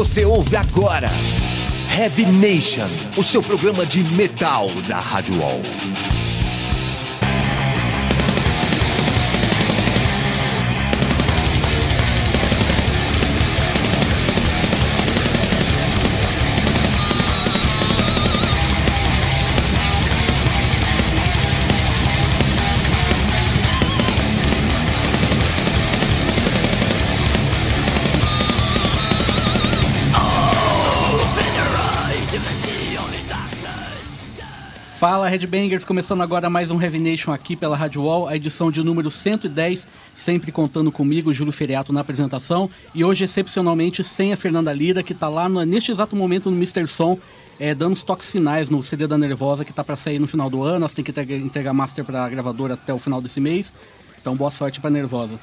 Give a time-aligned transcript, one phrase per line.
[0.00, 1.10] Você ouve agora
[1.94, 5.60] Heavy Nation, o seu programa de metal da Rádio Wall.
[35.00, 38.82] Fala Headbangers, começando agora mais um Heavy Nation aqui pela Rádio Wall, a edição de
[38.82, 44.70] número 110, sempre contando comigo, Júlio Feriato na apresentação, e hoje excepcionalmente sem a Fernanda
[44.74, 46.86] Lira, que está lá no, neste exato momento no Mr.
[46.86, 47.18] Som,
[47.58, 50.50] é, dando os toques finais no CD da Nervosa, que está para sair no final
[50.50, 53.72] do ano, elas têm que entregar master para a gravadora até o final desse mês,
[54.20, 55.40] então boa sorte para Nervosa.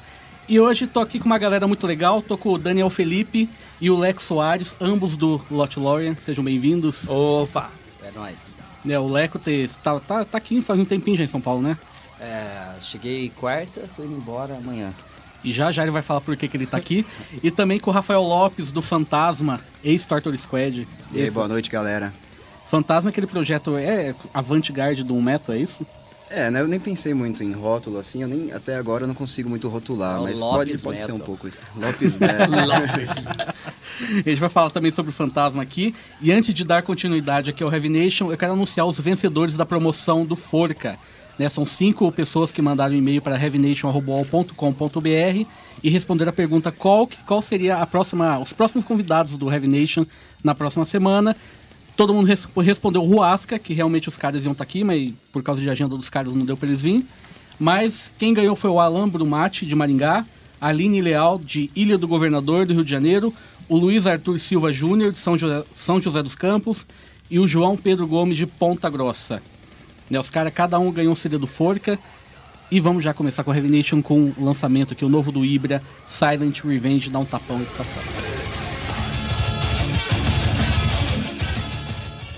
[0.48, 3.50] E hoje tô aqui com uma galera muito legal, tô com o Daniel Felipe
[3.80, 7.08] e o Lex Soares, ambos do Lot Lorian, sejam bem-vindos.
[7.08, 7.72] Opa,
[8.04, 8.57] é nóis.
[8.86, 11.62] É, o Leco te, tá, tá, tá aqui faz um tempinho já em São Paulo,
[11.62, 11.78] né?
[12.20, 14.92] É, cheguei quarta, tô indo embora amanhã.
[15.44, 17.06] E já já ele vai falar por que, que ele tá aqui.
[17.42, 20.86] e também com o Rafael Lopes, do Fantasma, ex-Torture Squad.
[21.12, 22.12] E aí, boa noite, galera.
[22.68, 25.86] Fantasma é aquele projeto, é avant-garde do metal, é isso?
[26.30, 26.60] É, né?
[26.60, 28.22] Eu nem pensei muito em rótulo, assim.
[28.22, 31.12] Eu nem, até agora eu não consigo muito rotular, É mas Lopes pode, pode ser
[31.12, 31.62] um pouco isso.
[31.74, 32.48] Lopes Metal.
[34.24, 35.94] A gente vai falar também sobre o Fantasma aqui.
[36.20, 39.66] E antes de dar continuidade aqui ao Heavy Nation, eu quero anunciar os vencedores da
[39.66, 40.98] promoção do Forca.
[41.38, 45.46] Né, são cinco pessoas que mandaram um e-mail para heavynation.com.br
[45.84, 50.04] e responderam a pergunta qual, qual seria a próxima, os próximos convidados do Heavy Nation
[50.42, 51.36] na próxima semana.
[51.98, 55.60] Todo mundo res- respondeu Ruasca, que realmente os caras iam estar aqui, mas por causa
[55.60, 57.04] de agenda dos caras não deu para eles virem.
[57.58, 60.24] Mas quem ganhou foi o Alan Brumati, de Maringá,
[60.60, 63.34] a Aline Leal, de Ilha do Governador, do Rio de Janeiro,
[63.68, 66.86] o Luiz Arthur Silva Júnior, de São José, São José dos Campos,
[67.28, 69.42] e o João Pedro Gomes, de Ponta Grossa.
[70.08, 71.98] Né, os caras, cada um ganhou um CD do Forca.
[72.70, 75.82] E vamos já começar com a Revelation com o lançamento aqui, o novo do Ibra,
[76.08, 78.67] Silent Revenge, dá um tapão e fora.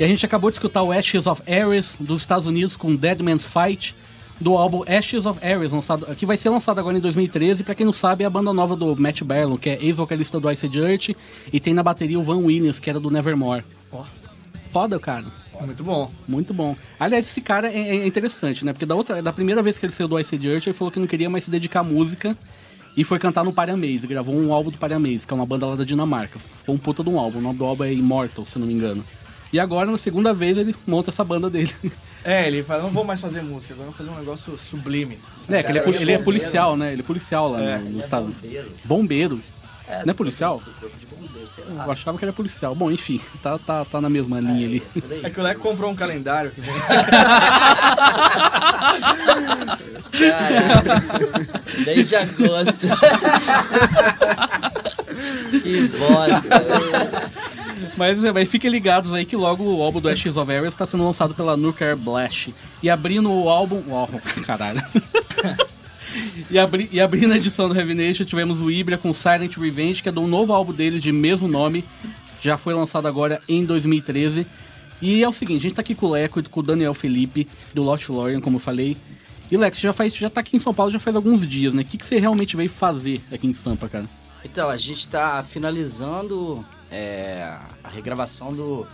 [0.00, 3.20] E a gente acabou de escutar o Ashes of Ares dos Estados Unidos com Dead
[3.20, 3.94] Man's Fight,
[4.40, 7.62] do álbum Ashes of Ares, lançado, que vai ser lançado agora em 2013.
[7.62, 10.50] Pra quem não sabe, é a banda nova do Matt Barlow, que é ex-vocalista do
[10.50, 11.10] Ice Dirt,
[11.52, 13.62] e tem na bateria o Van Williams, que era do Nevermore.
[14.72, 15.26] Foda, cara.
[15.60, 16.10] Muito bom.
[16.26, 16.74] Muito bom.
[16.98, 18.72] Aliás, esse cara é, é interessante, né?
[18.72, 20.98] Porque da, outra, da primeira vez que ele saiu do Ice Dirt, ele falou que
[20.98, 22.34] não queria mais se dedicar à música
[22.96, 24.02] e foi cantar no Paramês.
[24.06, 26.38] Gravou um álbum do Paramês, que é uma banda lá da Dinamarca.
[26.38, 27.40] Foi um puta de um álbum.
[27.40, 29.04] O nome do álbum é Immortal, se não me engano.
[29.52, 31.72] E agora, na segunda vez, ele monta essa banda dele.
[32.24, 35.18] É, ele fala, não vou mais fazer música, agora vou fazer um negócio sublime.
[35.48, 36.92] é, que ele é, ele é ele é policial, né?
[36.92, 37.78] Ele é policial lá É.
[37.78, 38.26] no, no é estado.
[38.26, 38.72] bombeiro.
[38.84, 39.42] Bombeiro.
[39.88, 40.62] É, Não é policial?
[41.84, 42.76] Eu achava que era policial.
[42.76, 44.82] Bom, enfim, tá, tá, tá na mesma linha ali.
[45.10, 45.20] Aí.
[45.24, 46.72] É que o Leco comprou um calendário que vem.
[51.84, 52.86] Desde agosto.
[55.62, 57.30] que bosta.
[57.96, 60.86] Mas, é, mas fiquem ligados aí que logo o álbum do Ashes of Ares está
[60.86, 62.54] sendo lançado pela Nuclear Blast.
[62.82, 63.82] E abrindo o álbum.
[63.88, 64.08] Uau,
[64.44, 64.82] caralho.
[66.50, 70.02] e, abri, e abrindo a edição do Heavy Nation, tivemos o Ibra com Silent Revenge,
[70.02, 71.84] que é do novo álbum deles de mesmo nome.
[72.40, 74.46] Já foi lançado agora em 2013.
[75.02, 76.92] E é o seguinte, a gente tá aqui com o Leco e com o Daniel
[76.92, 78.96] Felipe, do Lost Florian, como eu falei.
[79.50, 81.82] E Lex, já, faz, já tá aqui em São Paulo já faz alguns dias, né?
[81.82, 84.04] O que, que você realmente veio fazer aqui em Sampa, cara?
[84.44, 88.86] Então, a gente tá finalizando é, a regravação do,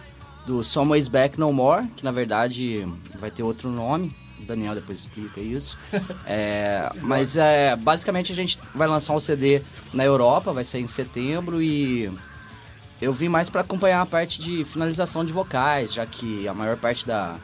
[0.46, 2.86] do Someways Back No More, que na verdade
[3.18, 4.14] vai ter outro nome.
[4.40, 5.76] O Daniel depois explica isso.
[6.28, 9.62] É, mas é, basicamente a gente vai lançar um CD
[9.92, 12.10] na Europa, vai sair em setembro e
[13.00, 16.76] eu vim mais para acompanhar a parte de finalização de vocais, já que a maior
[16.76, 17.36] parte da,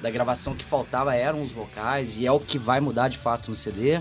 [0.00, 3.50] da gravação que faltava eram os vocais e é o que vai mudar de fato
[3.50, 4.00] no CD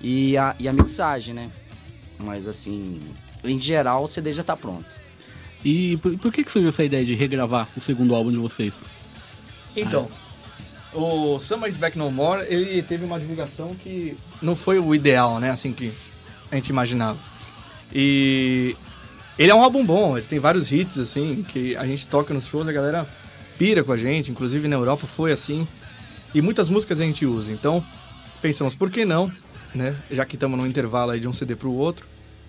[0.00, 1.50] e a, e a mixagem, né?
[2.18, 3.00] Mas assim,
[3.42, 4.86] em geral o CD já tá pronto.
[5.64, 8.82] E por, por que, que surgiu essa ideia de regravar o segundo álbum de vocês?
[9.76, 10.08] Então,
[10.92, 15.50] o Summer's Back No More, ele teve uma divulgação que não foi o ideal, né?
[15.50, 15.92] Assim que
[16.50, 17.18] a gente imaginava.
[17.94, 18.76] E
[19.38, 22.46] ele é um álbum bom, ele tem vários hits, assim, que a gente toca nos
[22.46, 23.06] shows, a galera
[23.56, 25.66] pira com a gente, inclusive na Europa foi assim.
[26.34, 27.84] E muitas músicas a gente usa, então
[28.40, 29.32] pensamos, por que não,
[29.74, 29.96] né?
[30.10, 32.06] Já que estamos num intervalo aí de um CD pro outro,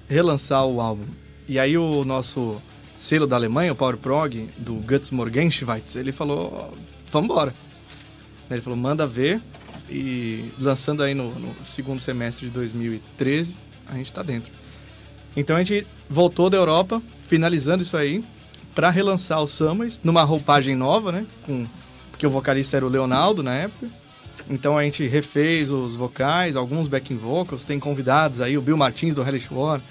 [0.09, 1.06] relançar o álbum.
[1.48, 2.62] E aí o nosso
[3.03, 6.73] selo da Alemanha, o Power Prog, do Guts Morgenschweitz, ele falou,
[7.11, 7.53] vambora.
[8.50, 9.41] Ele falou, manda ver.
[9.89, 13.57] E lançando aí no, no segundo semestre de 2013,
[13.88, 14.50] a gente tá dentro.
[15.35, 18.23] Então a gente voltou da Europa, finalizando isso aí,
[18.73, 21.25] para relançar o Summers numa roupagem nova, né?
[21.45, 21.65] Com,
[22.09, 23.89] porque o vocalista era o Leonardo na época.
[24.49, 29.13] Então a gente refez os vocais, alguns backing vocals, tem convidados aí, o Bill Martins
[29.13, 29.81] do Hellish War,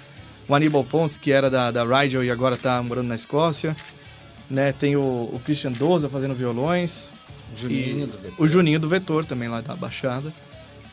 [0.47, 3.75] o Aníbal Pontes, que era da, da Rigel e agora tá morando na Escócia.
[4.49, 4.71] Né?
[4.73, 7.11] Tem o, o Christian Doza fazendo violões.
[7.55, 8.33] Juninho do Vetor.
[8.37, 10.33] O Juninho do Vetor também lá da Baixada.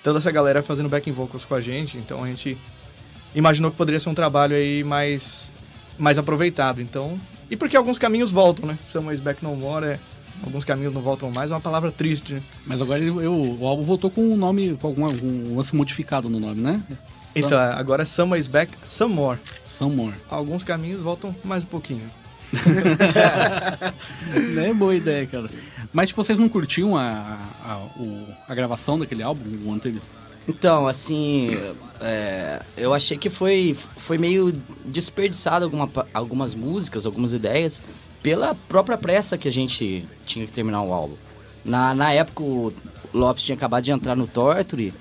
[0.03, 2.57] Toda essa galera fazendo backing vocals com a gente, então a gente
[3.35, 5.53] imaginou que poderia ser um trabalho aí mais,
[5.99, 6.81] mais aproveitado.
[6.81, 7.19] Então,
[7.51, 8.79] e porque alguns caminhos voltam, né?
[8.87, 9.99] Someone's Back No More é
[10.43, 12.43] alguns caminhos não voltam mais, é uma palavra triste, né?
[12.67, 16.41] Mas agora eu- o álbum voltou com um nome, com algum, algum lance modificado no
[16.41, 16.83] nome, né?
[17.35, 19.39] Então, agora é Someone's Back Some More.
[19.63, 20.15] Some More.
[20.29, 22.03] Alguns caminhos voltam mais um pouquinho.
[24.59, 25.49] É boa ideia, cara.
[25.93, 30.03] Mas, tipo, vocês não curtiam a, a, o- a gravação daquele álbum, o anterior?
[30.49, 31.49] Então, assim,
[32.01, 34.53] é, eu achei que foi, foi meio
[34.85, 37.83] desperdiçado alguma, algumas músicas, algumas ideias,
[38.23, 41.15] pela própria pressa que a gente tinha que terminar o álbum.
[41.65, 42.73] Na, na época, o
[43.13, 44.93] Lopes tinha acabado de entrar no Torture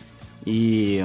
[0.46, 1.00] e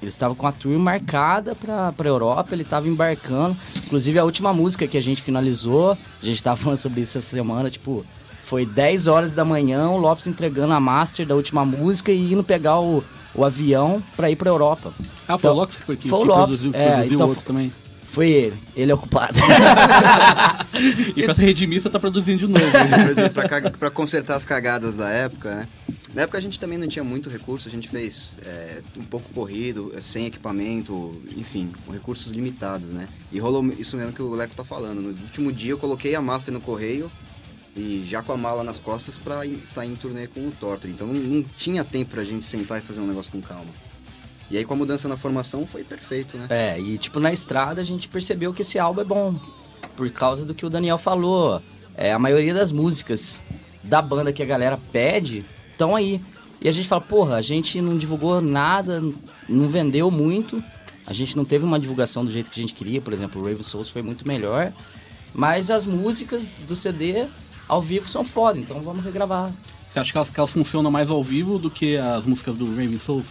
[0.00, 3.56] ele estava com a tour marcada para a Europa, ele estava embarcando.
[3.86, 7.28] Inclusive, a última música que a gente finalizou, a gente estava falando sobre isso essa
[7.28, 8.04] semana, tipo,
[8.44, 12.42] foi 10 horas da manhã, o Lopes entregando a master da última música e indo
[12.44, 13.02] pegar o,
[13.34, 14.92] o avião para ir para Europa.
[15.26, 17.26] Ah, foi Então, o Lopes que, foi- que, foi o Lopes, produziu, é, produziu então
[17.26, 17.72] o outro também.
[18.10, 19.38] Foi ele, ele é o culpado.
[21.16, 22.64] E pra ser redimista, tá produzindo de novo.
[23.34, 25.68] Pra, pra consertar as cagadas da época, né?
[26.14, 29.28] Na época a gente também não tinha muito recurso, a gente fez é, um pouco
[29.34, 33.06] corrido, é, sem equipamento, enfim, com recursos limitados, né?
[33.32, 35.00] E rolou isso mesmo que o Leco tá falando.
[35.02, 37.10] No último dia eu coloquei a master no correio
[37.76, 40.92] e já com a mala nas costas pra ir- sair em turnê com o Torture.
[40.92, 43.70] Então não, não tinha tempo pra gente sentar e fazer um negócio com calma.
[44.50, 46.46] E aí com a mudança na formação foi perfeito, né?
[46.48, 49.34] É, e tipo, na estrada a gente percebeu que esse álbum é bom.
[49.96, 51.60] Por causa do que o Daniel falou.
[51.96, 53.42] É, a maioria das músicas
[53.82, 56.20] da banda que a galera pede estão aí.
[56.60, 59.02] E a gente fala, porra, a gente não divulgou nada,
[59.48, 60.62] não vendeu muito.
[61.06, 63.00] A gente não teve uma divulgação do jeito que a gente queria.
[63.00, 64.72] Por exemplo, o Raven Souls foi muito melhor.
[65.34, 67.26] Mas as músicas do CD
[67.68, 69.52] ao vivo são foda, então vamos regravar.
[69.88, 72.66] Você acha que elas, que elas funcionam mais ao vivo do que as músicas do
[72.68, 73.26] Raven Souls?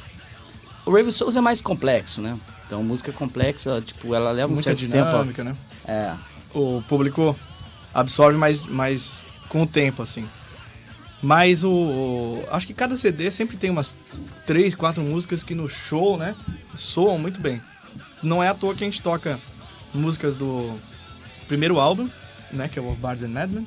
[0.87, 2.37] O Raven Souls é mais complexo, né?
[2.65, 5.09] Então, música complexa, tipo, ela leva um Muita certo tempo.
[5.09, 5.55] dinâmica, né?
[5.87, 6.15] a- É.
[6.53, 7.35] o público
[7.93, 10.25] absorve mais, mais com o tempo, assim.
[11.21, 13.95] Mas o, o- Acho que cada CD sempre tem umas
[14.45, 16.35] três, quatro músicas que no show, né?
[16.75, 17.61] Soam muito bem.
[18.23, 19.39] Não é à toa que a gente toca
[19.93, 20.73] músicas do
[21.47, 22.07] primeiro álbum,
[22.51, 22.67] né?
[22.67, 23.65] Que é o Of Bards and Madmen.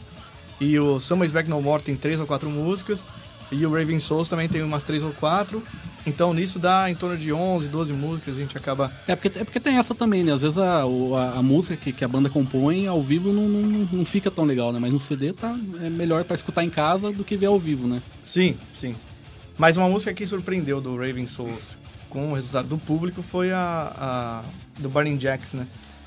[0.61, 3.05] E o Someone's Back No More tem três ou quatro músicas.
[3.53, 5.63] E o Raven Souls também tem umas três ou quatro.
[6.07, 8.37] Então nisso dá em torno de 11, 12 músicas.
[8.37, 10.33] A gente acaba É porque, é porque tem essa também, né?
[10.33, 13.89] Às vezes a, a, a música que, que a banda compõe ao vivo não, não,
[13.93, 14.79] não fica tão legal, né?
[14.79, 17.87] Mas no CD tá, é melhor pra escutar em casa do que ver ao vivo,
[17.87, 18.01] né?
[18.25, 18.95] Sim, sim.
[19.59, 21.77] Mas uma música que surpreendeu do Raven Souls
[22.09, 24.43] com o resultado do público foi a, a
[24.81, 25.67] do Burning Jacks, né?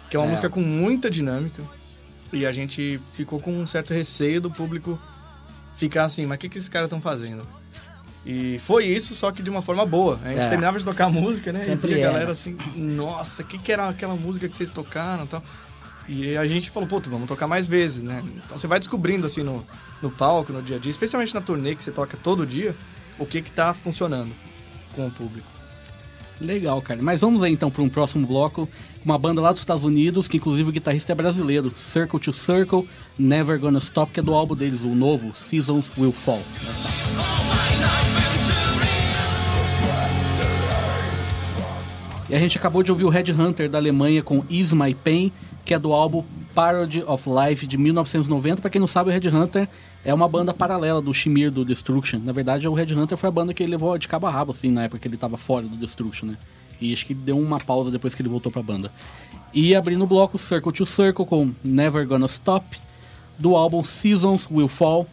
[0.09, 0.29] Que é uma É.
[0.29, 1.61] música com muita dinâmica.
[2.31, 4.99] E a gente ficou com um certo receio do público
[5.75, 7.41] ficar assim, mas o que, que esses caras estão fazendo?
[8.25, 10.17] E foi isso, só que de uma forma boa.
[10.23, 10.47] A gente É.
[10.47, 11.59] terminava de tocar a música, né?
[11.59, 12.31] Sempre e a galera né?
[12.31, 15.43] assim, nossa, o que, que era aquela música que vocês tocaram e tal.
[16.07, 18.21] E a gente falou, pô, vamos tocar mais vezes, né?
[18.45, 19.65] Então você vai descobrindo assim no,
[20.01, 22.75] no palco, no dia a dia, especialmente na turnê que você toca todo dia,
[23.19, 24.31] o que que tá funcionando
[24.95, 25.47] com o público.
[26.43, 27.01] Legal, cara.
[27.01, 28.67] Mas vamos aí então para um próximo bloco.
[29.03, 31.71] Uma banda lá dos Estados Unidos, que inclusive o guitarrista é brasileiro.
[31.75, 36.11] Circle to Circle, Never Gonna Stop, que é do álbum deles, o novo, Seasons Will
[36.11, 36.41] Fall.
[42.29, 45.31] E a gente acabou de ouvir o Red Hunter da Alemanha com Is My Pain,
[45.63, 46.23] que é do álbum
[46.53, 48.61] Parody of Life de 1990.
[48.61, 49.69] Pra quem não sabe, o Red Hunter
[50.05, 52.19] é uma banda paralela do Shimir do Destruction.
[52.19, 54.51] Na verdade, o Red Hunter foi a banda que ele levou de cabo a rabo,
[54.51, 56.37] assim, na época que ele tava fora do Destruction, né?
[56.81, 58.91] E acho que deu uma pausa depois que ele voltou pra banda.
[59.53, 62.77] E abrindo o bloco, Circle to Circle com Never Gonna Stop,
[63.37, 65.07] do álbum Seasons Will Fall,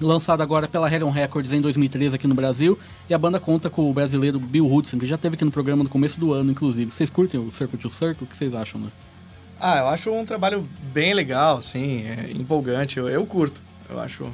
[0.00, 2.78] lançado agora pela Hellion Records em 2013 aqui no Brasil.
[3.08, 5.82] E a banda conta com o brasileiro Bill Hudson, que já esteve aqui no programa
[5.82, 6.90] no começo do ano, inclusive.
[6.90, 8.24] Vocês curtem o Circle to Circle?
[8.24, 8.88] O que vocês acham, né?
[9.60, 12.98] Ah, eu acho um trabalho bem legal, assim, é empolgante.
[12.98, 13.60] Eu, eu curto.
[13.88, 14.26] Eu acho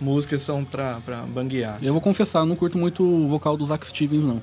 [0.00, 1.78] músicas são pra, pra banguear.
[1.82, 4.42] Eu vou confessar, eu não curto muito o vocal do Zack Stevens, não.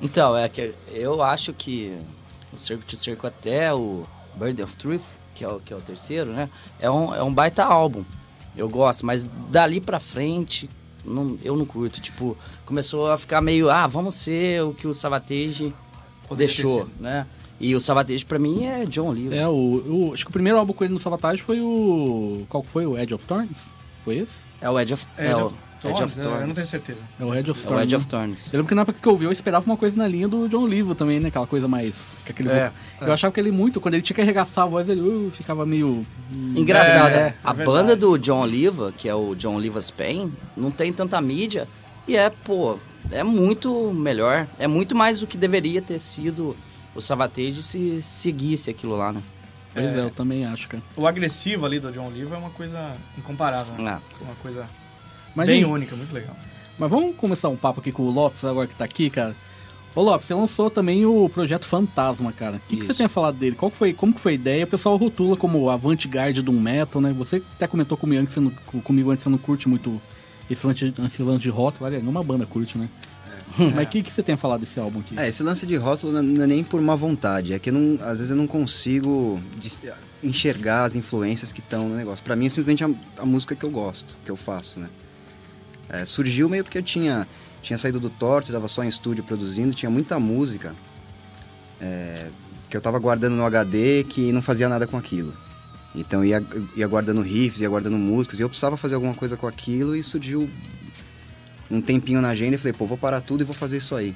[0.00, 1.96] Então, é que eu acho que
[2.52, 4.04] o Circo to Circo até o
[4.36, 5.02] Bird of Truth,
[5.34, 6.48] que é o, que é o terceiro, né?
[6.80, 8.04] É um, é um baita álbum.
[8.56, 10.68] Eu gosto, mas dali pra frente,
[11.04, 12.00] não, eu não curto.
[12.00, 15.72] Tipo, começou a ficar meio, ah, vamos ser o que o ter
[16.36, 17.26] deixou, né?
[17.60, 19.38] E o Savatage pra mim é John Oliver.
[19.38, 22.44] É, o, o- acho que o primeiro álbum com ele no Savatage foi o.
[22.48, 22.84] Qual que foi?
[22.86, 23.70] O Edge of Thorns?
[24.04, 24.44] Foi esse?
[24.60, 25.54] É o Edge of, é Edge o of
[25.84, 26.24] Edge Thorns, of né?
[26.24, 26.54] Eu não Thorns.
[26.54, 26.98] tenho certeza.
[27.20, 27.82] É o Edge of É o Thorns.
[27.82, 27.96] Edge né?
[27.98, 28.46] of Thorns.
[28.52, 30.48] Eu lembro que na época que eu ouvi, eu esperava uma coisa na linha do
[30.48, 31.28] John Olivo também, né?
[31.28, 32.16] Aquela coisa mais.
[32.24, 33.08] Que aquele É, vocal.
[33.08, 35.66] Eu achava que ele muito, quando ele tinha que arregaçar a voz, ele uh, ficava
[35.66, 36.06] meio.
[36.32, 40.32] hum, Engraçado, É, é a banda do John Oliva, que é o John Oliva's Pain,
[40.56, 41.66] não tem tanta mídia
[42.06, 42.76] e é, pô,
[43.10, 44.46] é muito melhor.
[44.58, 46.56] É muito mais do que deveria ter sido
[46.94, 49.22] o Savatage se seguisse aquilo lá, né?
[49.74, 50.82] Pois é, eu também acho, cara.
[50.96, 53.74] O agressivo ali do John Oliver é uma coisa incomparável.
[53.82, 53.92] né?
[53.92, 54.66] Ah, Uma coisa
[55.34, 56.36] Mas, bem gente, única, muito legal.
[56.78, 59.34] mas vamos começar um papo aqui com o Lopes, agora que tá aqui, cara.
[59.94, 62.56] Ô Lopes, você lançou também o projeto Fantasma, cara.
[62.56, 63.54] O que, que você tem a falar dele?
[63.56, 64.64] Qual que foi, como que foi a ideia?
[64.64, 67.12] O pessoal rotula como avant-garde do metal, né?
[67.12, 70.00] Você até comentou comigo antes, que você não, comigo antes, você não curte muito
[70.50, 71.84] esse lance, esse lance de rótulo.
[71.86, 72.88] Aliás, nenhuma banda curte, né?
[73.74, 75.18] Mas o que, que você tem a falar desse álbum aqui?
[75.18, 78.02] É, esse lance de rótulo não não é nem por má vontade, é que não,
[78.04, 79.40] às vezes eu não consigo
[80.22, 82.24] enxergar as influências que estão no negócio.
[82.24, 84.88] Pra mim é simplesmente a, a música que eu gosto, que eu faço, né?
[85.88, 87.26] É, surgiu meio porque eu tinha,
[87.60, 90.74] tinha saído do Torto, tava só em estúdio produzindo, tinha muita música
[91.80, 92.28] é,
[92.70, 95.34] que eu tava guardando no HD que não fazia nada com aquilo.
[95.94, 96.42] Então ia,
[96.74, 100.02] ia guardando riffs, ia guardando músicas, e eu precisava fazer alguma coisa com aquilo e
[100.02, 100.48] surgiu
[101.72, 104.14] um tempinho na agenda e falei, pô, vou parar tudo e vou fazer isso aí.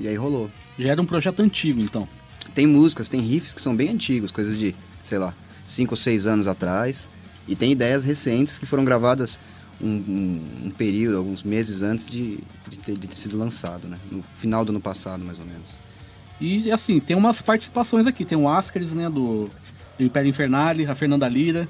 [0.00, 0.50] E aí rolou.
[0.78, 2.08] Já era um projeto antigo, então.
[2.54, 5.34] Tem músicas, tem riffs que são bem antigos, coisas de, sei lá,
[5.66, 7.08] 5 ou 6 anos atrás.
[7.48, 9.38] E tem ideias recentes que foram gravadas
[9.80, 13.98] um, um- um período, alguns meses antes de, de, ter, de ter sido lançado, né?
[14.10, 15.70] No final do ano passado, mais ou menos.
[16.40, 18.24] E assim, tem umas participações aqui.
[18.24, 19.50] Tem o Ascaris, né, do,
[19.98, 21.68] do Império Infernale, a Fernanda Lira,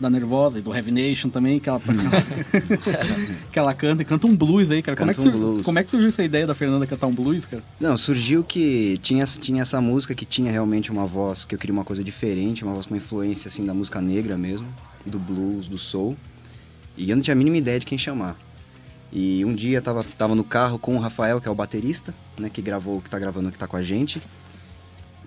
[0.00, 1.80] da Nervosa, e do Heavy Nation também, que ela,
[3.52, 4.96] que ela canta, e canta um blues aí, cara.
[4.96, 5.64] Como é, um blues.
[5.64, 7.62] como é que surgiu essa ideia da Fernanda cantar um blues, cara?
[7.80, 11.72] Não, surgiu que tinha, tinha essa música que tinha realmente uma voz, que eu queria
[11.72, 14.66] uma coisa diferente, uma voz com uma influência, assim, da música negra mesmo,
[15.06, 16.16] do blues, do soul.
[16.96, 18.36] E eu não tinha a mínima ideia de quem chamar.
[19.12, 22.50] E um dia tava, tava no carro com o Rafael, que é o baterista, né,
[22.50, 24.20] que gravou, que tá gravando, que tá com a gente.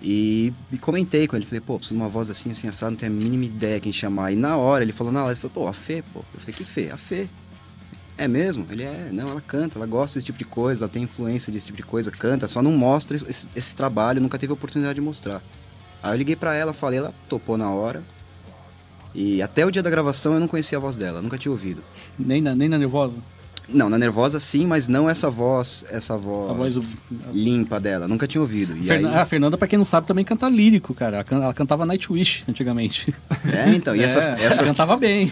[0.00, 2.98] E, e comentei com ele, falei, pô, preciso de uma voz assim, assim, assado, não
[2.98, 4.32] tenho a mínima ideia quem chamar.
[4.32, 6.20] E na hora ele falou, na ele falou, pô, a Fê, pô.
[6.34, 6.90] Eu falei, que Fê?
[6.90, 7.28] A Fê.
[8.16, 8.66] É mesmo?
[8.70, 11.66] Ele é, não, ela canta, ela gosta desse tipo de coisa, ela tem influência desse
[11.66, 15.40] tipo de coisa, canta, só não mostra esse, esse trabalho, nunca teve oportunidade de mostrar.
[16.02, 18.02] Aí eu liguei pra ela, falei, ela topou na hora.
[19.14, 21.82] E até o dia da gravação eu não conhecia a voz dela, nunca tinha ouvido.
[22.18, 23.14] Nem na, nem na Nervosa?
[23.68, 26.84] Não, na Nervosa sim, mas não essa voz, essa voz, A voz do...
[27.34, 28.74] limpa dela, nunca tinha ouvido.
[28.76, 31.16] E Fernan- aí, A Fernanda, pra quem não sabe, também canta lírico, cara.
[31.16, 33.12] Ela, can- ela cantava Nightwish antigamente.
[33.52, 35.30] é, então, e essas, É, essas Ela cantava bem.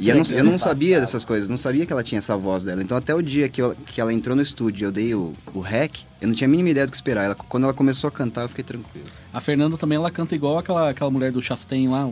[0.00, 2.64] E eu não, eu não sabia dessas coisas, não sabia que ela tinha essa voz
[2.64, 2.82] dela.
[2.82, 5.32] Então até o dia que, eu- que ela entrou no estúdio e eu dei o,
[5.54, 7.24] o rec, eu não tinha a mínima ideia do que esperar.
[7.24, 9.06] Ela, quando ela começou a cantar, eu fiquei tranquilo.
[9.32, 12.10] A Fernanda também, ela canta igual aquela, aquela mulher do Chastain lá,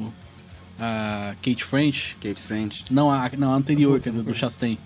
[0.79, 2.17] a Kate French.
[2.21, 2.85] Kate French.
[2.91, 4.79] Não, a, não, a anterior, que é do, do Chastain.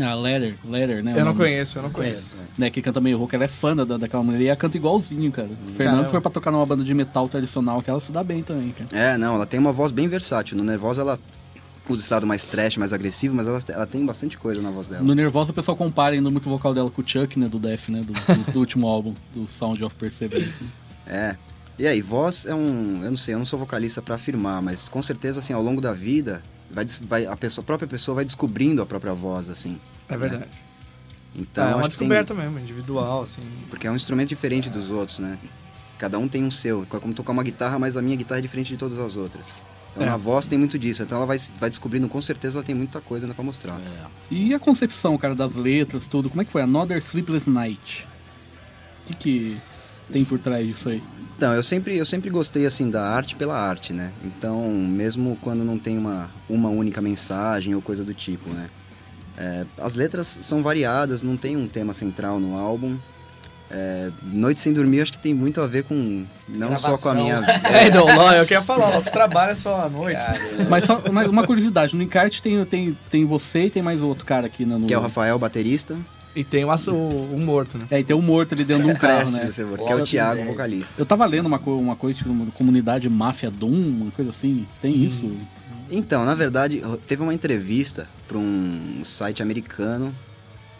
[0.00, 1.14] A Letter, Letter, né?
[1.16, 2.30] Eu não conheço, eu não conheço.
[2.30, 2.50] conheço.
[2.56, 5.30] Né, que canta meio rouca, ela é fã da, daquela mulher e ela canta igualzinho,
[5.30, 5.48] cara.
[5.76, 6.08] Fernanda Caramba.
[6.08, 8.88] foi pra tocar numa banda de metal tradicional que ela se dá bem também, cara.
[8.90, 10.56] É, não, ela tem uma voz bem versátil.
[10.56, 11.18] No Nervosa ela
[11.88, 14.86] usa esse lado mais trash, mais agressivo, mas ela, ela tem bastante coisa na voz
[14.86, 15.02] dela.
[15.02, 17.58] No Nervosa o pessoal compara ainda muito o vocal dela com o Chuck, né, do
[17.58, 20.58] Def, né, do, do, do último álbum, do Sound of Perseverance.
[20.62, 20.68] né.
[21.06, 21.36] É.
[21.78, 23.00] E aí, voz é um.
[23.02, 25.80] Eu não sei, eu não sou vocalista pra afirmar, mas com certeza, assim, ao longo
[25.80, 26.42] da vida,
[26.72, 29.78] vai, vai, a, pessoa, a própria pessoa vai descobrindo a própria voz, assim.
[30.08, 30.46] É verdade.
[31.34, 33.42] Então, é uma que tem- descoberta mesmo, individual, assim.
[33.70, 35.38] Porque é um instrumento diferente dos outros, né?
[35.98, 36.82] Cada um tem um seu.
[36.82, 39.46] É como tocar uma guitarra, mas a minha guitarra é diferente de todas as outras.
[39.94, 40.10] Então É.
[40.10, 41.02] a voz tem muito disso.
[41.02, 43.78] Então ela vai, vai descobrindo, com certeza ela tem muita coisa ainda pra mostrar.
[43.80, 44.06] É.
[44.30, 46.62] E a concepção, cara, das letras, tudo, como é que foi?
[46.62, 48.06] Another Sleepless Night.
[49.04, 49.56] O que que
[50.10, 51.02] tem por trás disso aí?
[51.36, 54.12] Então, eu sempre, eu sempre gostei, assim, da arte pela arte, né?
[54.24, 58.68] Então, mesmo quando não tem uma, uma única mensagem ou coisa do tipo, né?
[59.36, 62.96] É, as letras são variadas, não tem um tema central no álbum.
[63.74, 66.26] É, Noite Sem Dormir, acho que tem muito a ver com...
[66.46, 67.24] Não só com a Gravação.
[67.24, 67.40] minha...
[67.72, 70.20] É, então, lá, eu queria falar, o Lopes trabalha só à noite.
[70.68, 74.26] Mas só mas uma curiosidade, no encarte tem, tem, tem você e tem mais outro
[74.26, 74.78] cara aqui no...
[74.78, 75.96] no- Que é o Rafael, baterista.
[76.34, 77.86] E tem o, o, o morto, né?
[77.90, 79.76] É, e tem um morto ali dentro de um carro, Prestes né?
[79.76, 80.94] que é o Thiago, vocalista.
[80.96, 83.70] Eu tava lendo uma, co- uma coisa, tipo, uma comunidade Máfia Doom,
[84.02, 84.66] uma coisa assim.
[84.80, 85.30] Tem isso?
[85.90, 90.14] Então, na verdade, teve uma entrevista para um site americano,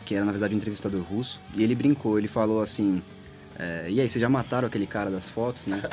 [0.06, 3.02] que era na verdade um entrevistador russo, e ele brincou, ele falou assim.
[3.62, 5.80] É, e aí, vocês já mataram aquele cara das fotos, né?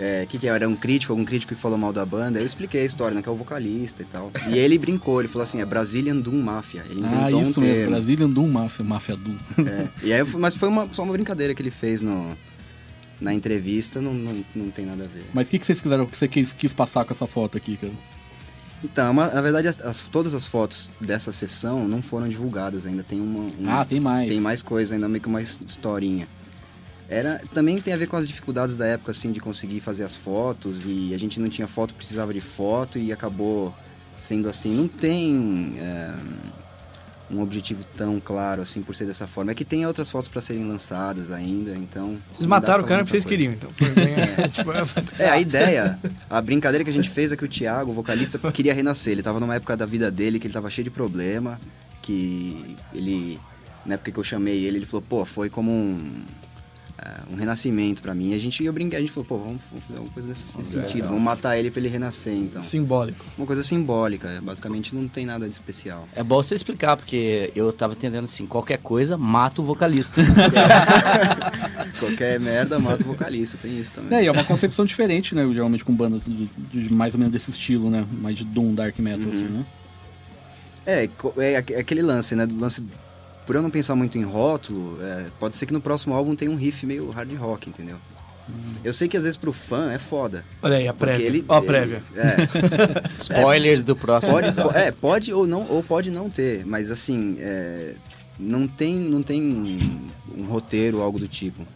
[0.00, 0.68] É, que, que era?
[0.68, 2.38] Um crítico, algum crítico que falou mal da banda.
[2.38, 3.20] Eu expliquei a história, né?
[3.20, 4.30] Que é o vocalista e tal.
[4.48, 6.84] E ele brincou, ele falou assim: é Brazilian Doom Mafia.
[6.88, 7.90] Ele inventou Ah, isso um mesmo.
[7.90, 9.36] Brazilian Doom Máfia, Máfia Doom.
[9.66, 12.36] É, e aí, mas foi uma, só uma brincadeira que ele fez no,
[13.20, 15.24] na entrevista não, não, não tem nada a ver.
[15.34, 17.58] Mas o que, que vocês quiseram, o que você quis, quis passar com essa foto
[17.58, 17.92] aqui, cara?
[18.84, 22.86] Então, é uma- na verdade, as- as- todas as fotos dessa sessão não foram divulgadas
[22.86, 23.02] ainda.
[23.02, 23.46] Tem uma.
[23.58, 24.28] uma- Ah, tem mais.
[24.28, 26.28] Tem mais coisa, ainda meio que uma his- historinha.
[27.08, 30.14] Era, também tem a ver com as dificuldades da época, assim, de conseguir fazer as
[30.14, 30.82] fotos.
[30.84, 33.74] E a gente não tinha foto, precisava de foto e acabou
[34.18, 34.74] sendo assim.
[34.74, 36.12] Não tem é,
[37.30, 39.52] um objetivo tão claro, assim, por ser dessa forma.
[39.52, 42.18] É que tem outras fotos para serem lançadas ainda, então...
[42.34, 43.36] Vocês mataram o cara porque vocês coisa.
[43.36, 43.70] queriam, então.
[43.94, 44.16] Bem,
[44.52, 44.70] tipo,
[45.18, 45.98] É, a ideia,
[46.28, 49.12] a brincadeira que a gente fez é que o Thiago, o vocalista, queria renascer.
[49.14, 51.58] Ele tava numa época da vida dele que ele tava cheio de problema,
[52.02, 53.40] que ele,
[53.86, 56.37] na época que eu chamei ele, ele falou, pô, foi como um, é,
[57.30, 58.34] um renascimento pra mim.
[58.34, 61.08] A gente, eu brinquei, a gente falou, pô, vamos, vamos fazer alguma coisa nesse sentido,
[61.08, 62.62] vamos matar ele pra ele renascer, então.
[62.62, 63.24] simbólico.
[63.36, 66.08] Uma coisa simbólica, basicamente não tem nada de especial.
[66.14, 70.20] É bom você explicar, porque eu tava entendendo assim, qualquer coisa, mata o vocalista.
[71.98, 74.18] Qualquer merda mata o vocalista, tem isso também.
[74.18, 75.48] É, e é uma concepção diferente, né?
[75.52, 78.06] Geralmente com bandas de, de mais ou menos desse estilo, né?
[78.20, 79.66] Mais de Doom, Dark Metal, assim, né?
[80.86, 82.46] É, é é aquele lance, né?
[82.46, 82.82] do Lance,
[83.48, 86.50] por eu não pensar muito em rótulo, é, pode ser que no próximo álbum tenha
[86.50, 87.96] um riff meio hard rock, entendeu?
[88.84, 90.44] Eu sei que às vezes pro fã é foda.
[90.62, 91.24] Olha aí, a prévia.
[91.26, 91.42] ele.
[91.48, 92.02] Ó, a ele- prévia.
[92.14, 94.76] É, Spoilers do próximo pode, episódio.
[94.76, 97.94] é, pode ou não, ou pode não ter, mas assim, é,
[98.38, 100.08] não tem, não tem um,
[100.42, 101.66] um roteiro, algo do tipo.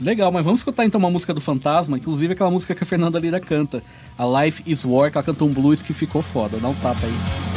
[0.00, 3.18] Legal, mas vamos escutar então uma música do Fantasma, inclusive aquela música que a Fernanda
[3.18, 3.82] Lira canta,
[4.16, 6.56] a Life is War, que ela canta um blues que ficou foda.
[6.58, 7.55] Dá um tapa aí.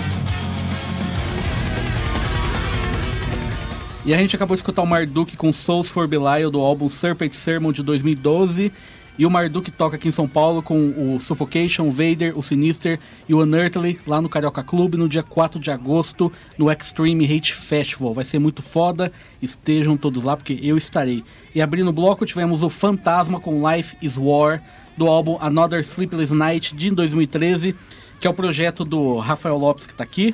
[4.05, 7.33] E a gente acabou de escutar o Marduk com Souls for Belial do álbum Serpent
[7.33, 8.71] Sermon de 2012.
[9.17, 12.97] E o Marduk toca aqui em São Paulo com o Suffocation, o Vader, o Sinister
[13.27, 17.53] e o Unearthly lá no Carioca Clube no dia 4 de agosto no Extreme Hate
[17.53, 18.13] Festival.
[18.13, 21.21] Vai ser muito foda, estejam todos lá porque eu estarei.
[21.53, 24.63] E abrindo o bloco tivemos o Fantasma com Life is War
[24.95, 27.75] do álbum Another Sleepless Night de 2013,
[28.21, 30.33] que é o projeto do Rafael Lopes que tá aqui,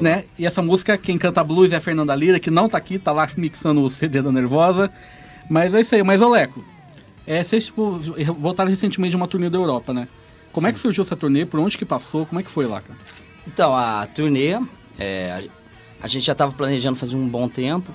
[0.00, 0.24] né?
[0.38, 3.12] E essa música, quem canta blues é a Fernanda Lira, que não tá aqui, tá
[3.12, 4.90] lá mixando o CD da Nervosa.
[5.48, 6.02] Mas é isso aí.
[6.02, 6.64] Mas, Oleco,
[7.26, 7.98] é, vocês tipo,
[8.38, 10.08] voltaram recentemente de uma turnê da Europa, né?
[10.52, 11.46] Como é que surgiu essa turnê?
[11.46, 12.26] Por onde que passou?
[12.26, 12.98] Como é que foi lá, cara?
[13.46, 14.60] Então, a turnê,
[14.98, 15.48] é,
[16.00, 17.92] a, gente já estava planejando fazer um bom tempo,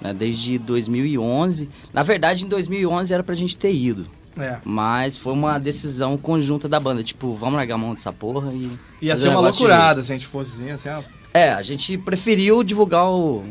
[0.00, 1.68] né, desde 2011.
[1.92, 4.58] Na verdade, em 2011 era pra gente ter ido, É.
[4.64, 8.70] mas foi uma decisão conjunta da banda, tipo, vamos largar a mão dessa porra e...
[9.00, 11.21] Ia ser um uma loucurada se a gente fosse assim, assim, ah, direito.
[11.34, 13.44] É, a gente preferiu divulgar o, o,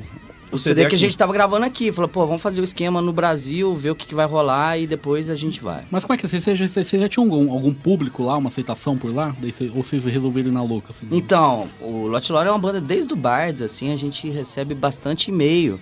[0.51, 1.91] O CD, CD que a gente tava gravando aqui.
[1.91, 4.85] Falou, pô, vamos fazer o esquema no Brasil, ver o que, que vai rolar e
[4.85, 5.83] depois a gente vai.
[5.89, 8.47] Mas como é que vocês você já, você já tinha algum, algum público lá, uma
[8.47, 9.35] aceitação por lá?
[9.75, 11.07] Ou vocês resolveram ir na louca, assim?
[11.11, 15.31] Então, o Lot Lore é uma banda desde o Bards, assim, a gente recebe bastante
[15.31, 15.79] e-mail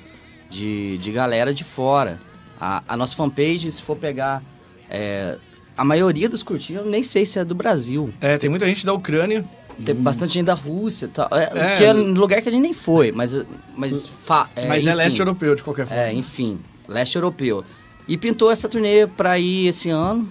[0.50, 2.20] de, de galera de fora.
[2.60, 4.44] A, a nossa fanpage, se for pegar,
[4.90, 5.38] é,
[5.78, 8.14] a maioria dos curtidos, eu nem sei se é do Brasil.
[8.20, 9.46] É, tem muita gente da Ucrânia.
[9.86, 11.28] Tem bastante gente da Rússia e tal.
[11.32, 11.78] É, É.
[11.78, 13.36] que é um lugar que a gente nem foi, mas...
[13.76, 14.98] mas, fa, é, mas é enfim.
[14.98, 16.02] leste europeu, de qualquer forma.
[16.04, 17.64] É, enfim, leste europeu.
[18.08, 20.30] E pintou essa turnê pra ir esse ano.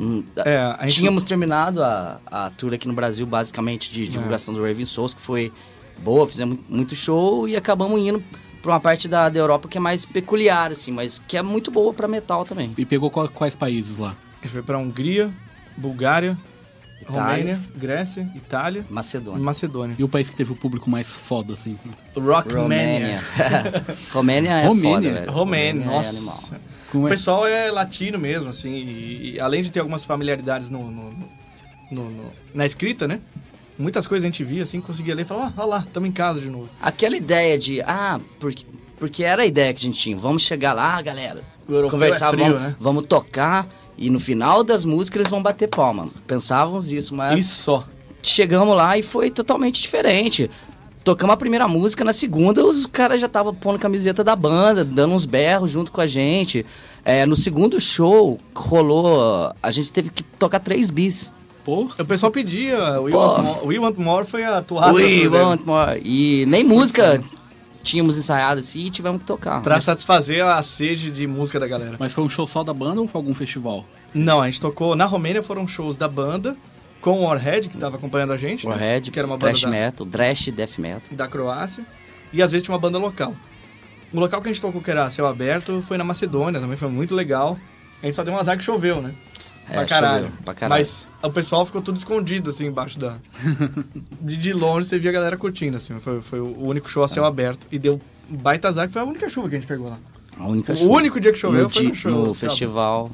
[0.00, 3.92] Hum, É, a gente- Tínhamos terminado a, a tour aqui no Brasil, basicamente, É.
[3.92, 5.52] de divulgação do Raven Souls, que foi
[6.02, 8.22] boa, fizemos muito show e acabamos indo
[8.62, 11.70] pra uma parte da, da Europa que é mais peculiar, assim, mas que é muito
[11.70, 12.72] boa pra metal também.
[12.78, 14.16] E pegou qual- quais países lá?
[14.40, 15.30] A gente foi pra Hungria,
[15.76, 16.36] Bulgária,
[17.02, 17.22] Itália.
[17.54, 19.40] Romênia, Grécia, Itália e Macedônia.
[19.42, 19.96] Macedônia.
[19.98, 21.78] E o país que teve o público mais foda, assim?
[22.16, 23.20] Rockmania.
[24.12, 24.94] Romênia é Romênia?
[25.10, 25.32] foda, velho.
[25.32, 26.10] Romênia, é nossa.
[26.10, 26.38] animal.
[26.90, 27.10] Como O é?
[27.10, 31.10] pessoal é latino mesmo, assim, e, e além de ter algumas familiaridades no, no-
[31.90, 33.20] no- no- na escrita, né?
[33.78, 36.12] Muitas coisas a gente via, assim, conseguia ler e falar, ah, olha lá, estamos em
[36.12, 36.68] casa de novo.
[36.80, 38.64] Aquela ideia de, ah, porque,
[38.98, 42.30] porque era a ideia que a gente tinha, vamos chegar lá, galera, europeu conversar, é
[42.36, 42.76] frio, vamos, né?
[42.78, 46.08] vamos tocar, e no final das músicas eles vão bater palma.
[46.26, 47.84] Pensávamos isso, mas E só.
[48.22, 50.50] chegamos lá e foi totalmente diferente.
[51.04, 55.14] Tocamos a primeira música, na segunda os caras já estavam pondo camiseta da banda, dando
[55.14, 56.64] uns berros junto com a gente.
[57.04, 59.52] É, no segundo show, rolou.
[59.60, 61.32] A gente teve que tocar três bis.
[61.64, 61.94] Porra.
[62.00, 63.18] O pessoal pedia, We, Pô.
[63.18, 66.00] Want More, We Want More foi a toada We want more.
[66.04, 67.22] E nem música
[67.82, 69.60] tínhamos ensaiado assim e tivemos que tocar.
[69.62, 71.96] Pra satisfazer a sede de música da galera.
[71.98, 73.84] Mas foi um show só da banda ou foi algum festival?
[74.14, 76.56] Não, a gente tocou na Romênia, foram shows da banda,
[77.00, 78.66] com o Warhead, que tava acompanhando a gente.
[78.66, 78.72] né?
[78.72, 81.16] Warhead, Que era uma banda thrash da, metal, thrash death metal.
[81.16, 81.84] da Croácia.
[82.32, 83.34] E às vezes tinha uma banda local.
[84.12, 86.88] O local que a gente tocou, que era céu aberto, foi na Macedônia, também foi
[86.88, 87.58] muito legal.
[88.02, 89.14] A gente só deu um azar que choveu, né?
[89.68, 90.24] É, pra caralho.
[90.24, 90.80] choveu, pra caralho.
[90.80, 93.16] Mas o pessoal ficou tudo escondido, assim, embaixo da...
[94.20, 95.98] de, de longe você via a galera curtindo, assim.
[96.00, 97.08] Foi, foi o único show a É.
[97.08, 97.66] céu aberto.
[97.70, 99.98] E deu baita azar, que foi a única chuva que a gente pegou lá.
[100.38, 100.90] A única O chuva.
[100.92, 103.10] único dia que choveu no, foi no show, no festival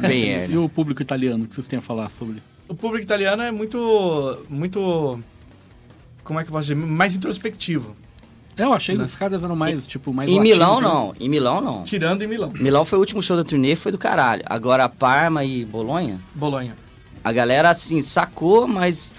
[0.00, 0.50] BR.
[0.50, 2.42] E o público italiano, que vocês têm a falar sobre?
[2.68, 4.38] O público italiano é muito.
[4.48, 5.18] muito.
[6.22, 6.86] Como é que eu posso dizer?
[6.86, 7.94] Mais introspectivo.
[8.56, 10.86] É, eu achei que os caras eram mais, tipo, mais Em Milão, né?
[10.88, 11.14] não.
[11.18, 11.82] Em Milão, não.
[11.84, 12.52] Tirando em Milão.
[12.58, 14.42] Milão foi o último show da turnê, foi do caralho.
[14.46, 16.76] Agora, Parma e Bolonha, Bolonha.
[17.22, 19.14] a galera, assim, sacou, mas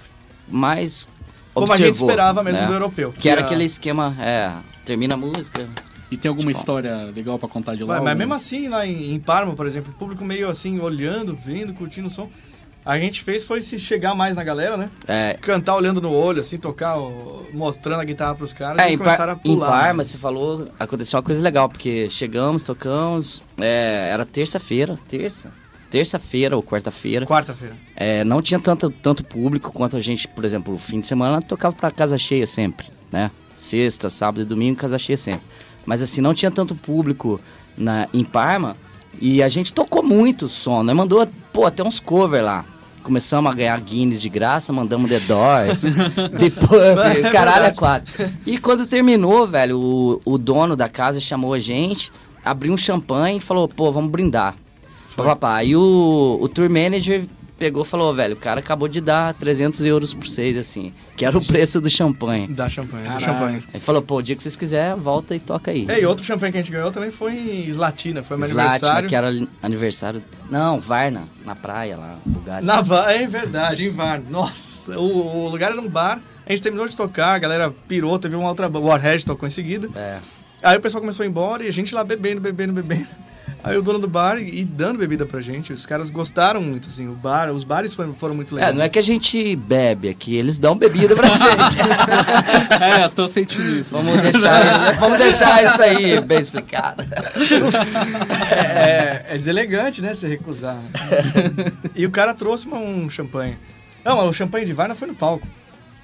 [0.48, 1.08] mais
[1.54, 2.68] Como a gente observou, esperava mesmo né?
[2.68, 3.12] do europeu.
[3.12, 4.52] Que era a- aquele esquema, é,
[4.86, 5.68] termina a música.
[6.12, 8.00] E tem alguma Tipo, história legal pra contar de lá?
[8.00, 11.74] Mas, mesmo assim, lá em, em Parma, por exemplo, o público meio assim, olhando, vendo,
[11.74, 12.30] curtindo o som.
[12.86, 14.92] A gente fez foi se chegar mais na galera, né?
[15.08, 16.96] É, Cantar olhando no olho, assim, tocar,
[17.52, 18.78] mostrando a guitarra pros caras.
[18.78, 19.72] É, eles em, começaram a em pular.
[19.72, 25.52] Parma, você falou, aconteceu uma coisa legal, porque chegamos, tocamos, é, era terça-feira, terça?
[25.90, 27.26] Terça-feira ou quarta-feira.
[27.26, 27.76] Quarta-feira.
[27.96, 31.42] É, não tinha tanto, tanto público quanto a gente, por exemplo, no fim de semana
[31.42, 33.32] tocava pra casa cheia sempre, né?
[33.56, 35.42] Sexta, sábado e domingo, casa cheia sempre.
[35.88, 37.40] Mas assim, não tinha tanto público
[37.76, 38.78] na, em Parma
[39.20, 40.94] e a gente tocou muito som, né?
[40.94, 42.66] Mandou, pô, até uns cover lá.
[43.06, 45.82] Começamos a ganhar Guinness de graça, mandamos The Doors,
[46.40, 48.12] The Pub, caralho, é quatro.
[48.48, 52.12] E quando terminou, velho, o, o dono da casa chamou a gente,
[52.44, 54.56] abriu um champanhe e falou, pô, vamos brindar.
[55.16, 57.26] Papá, aí o, o tour manager
[57.58, 61.26] pegou e falou, velho, o cara acabou de dar 300 euros por vocês, assim, que
[61.26, 62.48] era o preço do champanhe.
[62.48, 63.64] Da champanhe, do champanhe.
[63.74, 65.86] Aí falou, pô, o dia que vocês quiserem, volta e toca aí.
[65.90, 68.72] É, e outro champanhe que a gente ganhou também foi em Slatina, foi meu Slatina,
[68.74, 69.10] aniversário.
[69.10, 70.24] que era aniversário...
[70.50, 72.62] Não, Varna, na praia lá, lugar.
[72.62, 74.26] Na Va- é verdade, em Varna.
[74.30, 76.20] Nossa, o, o lugar era um bar.
[76.46, 78.68] A gente terminou de tocar, a galera pirou, teve uma outra.
[78.68, 79.90] O Warhead tocou em seguida.
[79.96, 80.20] É.
[80.62, 83.08] Aí o pessoal começou a ir embora e a gente lá bebendo, bebendo, bebendo.
[83.68, 85.74] Aí o dono do bar e, dando bebida pra gente.
[85.74, 87.08] Os caras gostaram muito, assim.
[87.08, 88.76] O bar, os bares foram, foram muito É, legais.
[88.76, 91.80] não é que a gente bebe aqui, eles dão bebida pra gente.
[92.84, 93.90] É, tô sentindo isso.
[93.96, 97.04] vamos, deixar isso, vamos deixar isso aí bem explicado.
[98.52, 100.14] É, é deselegante, né?
[100.14, 100.78] Se recusar.
[101.96, 103.58] e o cara trouxe uma- um champanhe.
[104.04, 105.48] Não, mas o champanhe de Varna foi no palco.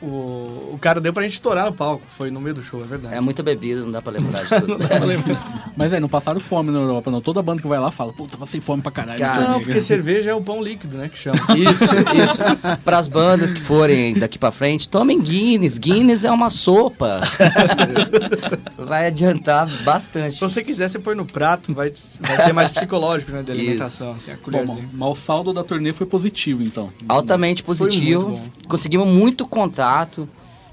[0.01, 2.03] O, o cara deu pra gente estourar no palco.
[2.17, 3.15] Foi no meio do show, é verdade.
[3.15, 4.77] É muita bebida, não dá pra lembrar de tudo.
[5.77, 7.21] Mas é, não passaram fome na Europa, não.
[7.21, 9.19] Toda banda que vai lá fala, puta, passei fome pra caralho.
[9.19, 11.09] Cara, na Não, porque cerveja é o pão líquido, né?
[11.09, 11.37] Que chama.
[11.55, 12.77] Isso, isso.
[12.83, 15.77] Para as bandas que forem daqui pra frente, tomem Guinness.
[15.77, 17.21] Guinness é uma sopa.
[18.77, 20.35] Vai adiantar bastante.
[20.35, 23.43] Se você quiser, você põe no prato, vai, vai ser mais psicológico, né?
[23.43, 23.61] De Isso.
[23.61, 26.89] alimentação, assim, a Bom, mas o saldo da turnê foi positivo, então.
[27.07, 28.29] Altamente Foi positivo.
[28.29, 28.67] muito bom.
[28.67, 29.90] Conseguimos muito contato.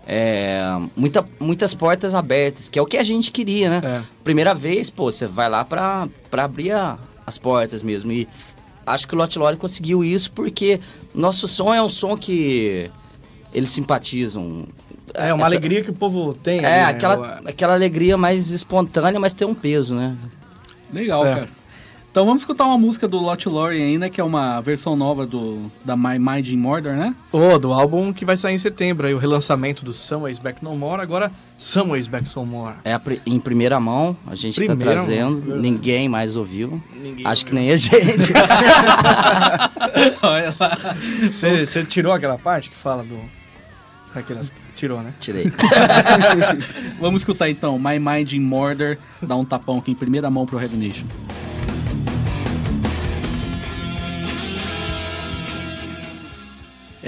[0.07, 0.61] É,
[0.97, 3.81] muita, muitas portas abertas, que é o que a gente queria, né?
[3.85, 4.03] É.
[4.25, 8.11] Primeira vez, pô, você vai lá pra, pra abrir a- as portas mesmo.
[8.13, 8.27] E
[8.87, 10.81] acho que o Lot Lore conseguiu isso porque
[11.15, 12.91] nosso som é um som que
[13.53, 14.67] eles simpatizam.
[15.15, 16.59] É uma Essa- alegria que o povo tem.
[16.59, 16.85] É, né?
[16.85, 20.17] aquela, aquela alegria mais espontânea, mas tem um peso, né?
[20.93, 21.35] Legal, É.
[21.35, 21.49] cara.
[22.19, 24.11] Então vamos escutar uma música do Lot Lorien aí, né?
[24.11, 27.15] Que é uma versão nova do, da My Mind in Murder, né?
[27.31, 30.75] Oh, do álbum que vai sair em setembro, aí o relançamento do Somewhere's Back No
[30.75, 32.75] More, agora Somewhere's Back No More.
[32.85, 35.37] É em primeira mão, a gente Primeira tá mão, trazendo.
[35.37, 35.63] verdade.
[35.63, 36.83] Ninguém mais ouviu.
[36.93, 38.33] Ninguém Acho que nem a gente.
[40.21, 40.97] Olha lá.
[41.31, 43.17] Você, você tirou aquela parte que fala do...
[44.13, 44.53] Daquelas...
[44.75, 45.15] Tirou, né?
[45.21, 45.53] Tirei.
[46.99, 50.61] Vamos escutar então My Mind in Murder, dá um tapão aqui em primeira mão pro
[50.61, 51.07] Heavy Nation.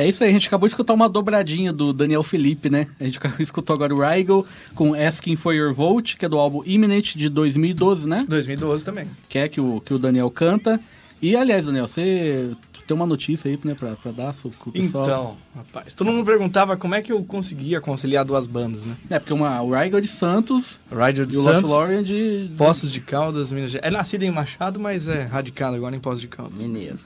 [0.00, 2.86] É isso aí, a gente acabou de escutar uma dobradinha do Daniel Felipe, né?
[2.98, 6.62] A gente escutou agora o Rigel com Asking for Your Vote, que é do álbum
[6.64, 8.24] Imminent de 2012, né?
[8.26, 9.04] 2012 também.
[9.28, 10.80] Que é que o, que o Daniel canta.
[11.20, 12.50] E aliás, Daniel, você
[12.86, 15.04] tem uma notícia aí né, pra, pra dar pro pessoal?
[15.04, 18.96] Então, rapaz, todo mundo perguntava como é que eu conseguia conciliar duas bandas, né?
[19.10, 22.48] É, porque uma, o Rigel é de Santos Rider de e o Santos, Lorien de.
[22.48, 23.92] de- Poços de Caldas, Minas Gerais.
[23.92, 26.54] É nascido em Machado, mas é radicado agora em Poços de Caldas.
[26.54, 26.98] Mineiro.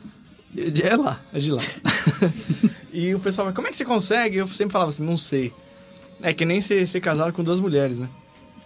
[0.57, 1.61] É lá, é de lá.
[2.93, 4.37] e o pessoal fala, como é que você consegue?
[4.37, 5.53] Eu sempre falava assim, não sei.
[6.23, 8.09] É que nem ser, ser casado com duas mulheres, né?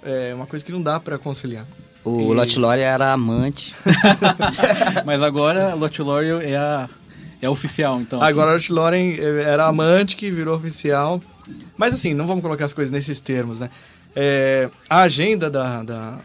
[0.03, 1.67] É uma coisa que não dá pra conciliar.
[2.05, 3.75] O E- Lot Lore era amante.
[5.07, 6.89] Mas agora Lot Lorien é a.
[7.41, 8.21] É oficial, então.
[8.21, 11.21] Agora o Loren era amante que virou oficial.
[11.77, 13.71] Mas assim, não vamos colocar as coisas nesses termos, né?
[14.17, 16.19] É, a agenda da, da-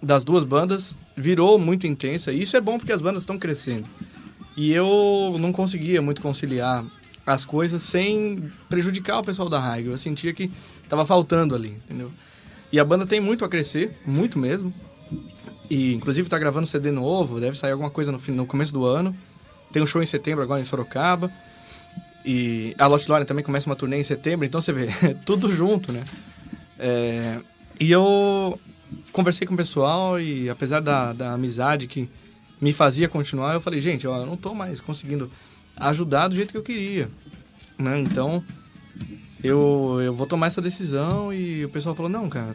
[0.00, 2.32] das duas bandas virou muito intensa.
[2.32, 3.84] E isso é bom porque as bandas estão crescendo.
[4.60, 6.84] E eu não conseguia muito conciliar
[7.26, 9.92] as coisas sem prejudicar o pessoal da Raigel.
[9.92, 10.50] Eu sentia que
[10.86, 12.10] tava faltando ali, entendeu?
[12.70, 14.70] E a banda tem muito a crescer, muito mesmo.
[15.70, 19.16] E inclusive tá gravando CD novo, deve sair alguma coisa no, no começo do ano.
[19.72, 21.32] Tem um show em setembro agora em Sorocaba.
[22.22, 24.88] E a Lost Lorien também começa uma turnê em setembro, então você vê,
[25.24, 26.04] tudo junto, né?
[26.78, 27.38] É,
[27.80, 28.60] e eu
[29.10, 32.10] conversei com o pessoal e apesar da, da amizade que
[32.60, 35.30] me fazia continuar, eu falei, gente, ó, eu não tô mais conseguindo
[35.76, 37.08] ajudar do jeito que eu queria,
[37.78, 37.98] né?
[38.00, 38.42] Então,
[39.42, 42.54] eu, eu vou tomar essa decisão e o pessoal falou, não, cara,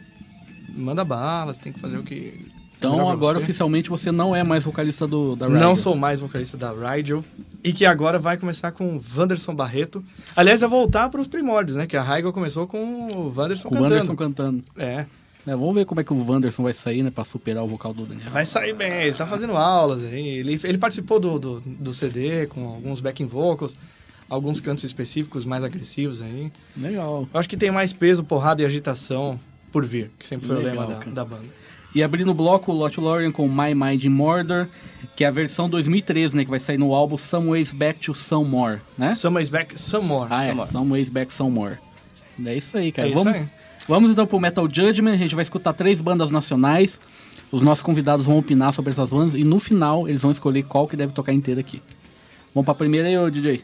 [0.68, 2.54] manda bala, você tem que fazer o que...
[2.78, 5.62] Então agora você." oficialmente você não é mais vocalista do, da Rider.
[5.62, 7.24] Não sou mais vocalista da Rigel.
[7.64, 10.04] E que agora vai começar com o Wanderson Barreto.
[10.36, 11.86] Aliás, é voltar para os primórdios, né?
[11.86, 13.94] Que a Rigel começou com o Wanderson Com o cantando.
[13.94, 14.64] Wanderson cantando.
[14.76, 15.06] É.
[15.46, 17.10] É, vamos ver como é que o Wanderson vai sair, né?
[17.10, 18.30] Pra superar o vocal do Daniel.
[18.30, 20.38] Vai sair bem, ele tá fazendo aulas aí.
[20.38, 23.76] Ele, ele participou do, do, do CD com alguns backing vocals,
[24.28, 26.50] alguns cantos específicos mais agressivos aí.
[26.76, 27.28] Legal.
[27.32, 29.38] Eu acho que tem mais peso, porrada e agitação
[29.70, 31.46] por vir, que sempre foi Legal, o lema da, da banda.
[31.94, 34.68] E abrindo o bloco, o Lot Lorien com My Mind Murder,
[35.14, 36.44] que é a versão 2013, né?
[36.44, 39.14] Que vai sair no álbum Some Ways Back to Some More, né?
[39.14, 40.26] Some is back, some more.
[40.28, 40.54] Ah, é.
[40.54, 40.66] Some.
[40.66, 41.76] Some Ways Back Some More.
[42.44, 43.08] É isso aí, cara.
[43.08, 43.48] É isso vamos, aí.
[43.88, 45.12] Vamos então pro Metal Judgment.
[45.12, 46.98] A gente vai escutar três bandas nacionais.
[47.50, 50.88] Os nossos convidados vão opinar sobre essas bandas e no final eles vão escolher qual
[50.88, 51.80] que deve tocar inteira aqui.
[52.54, 53.62] Vamos pra primeira aí, ô DJ.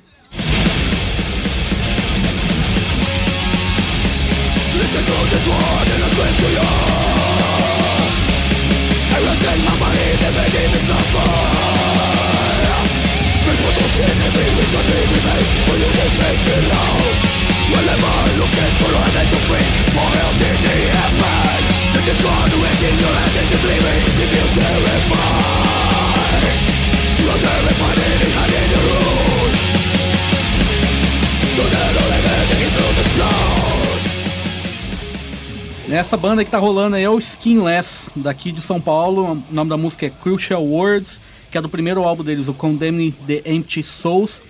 [36.02, 39.34] Essa banda que tá rolando aí é o Skinless, daqui de São Paulo.
[39.34, 41.20] O nome da música é Crucial Words,
[41.50, 44.42] que é do primeiro álbum deles, o Condemn the Empty Souls,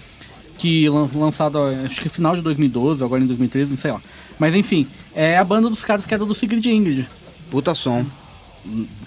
[0.62, 4.00] que lan- lançado acho que final de 2012, agora em 2013, não sei lá.
[4.38, 7.08] Mas enfim, é a banda dos caras que era do Sigrid Ingrid.
[7.50, 8.06] Puta som.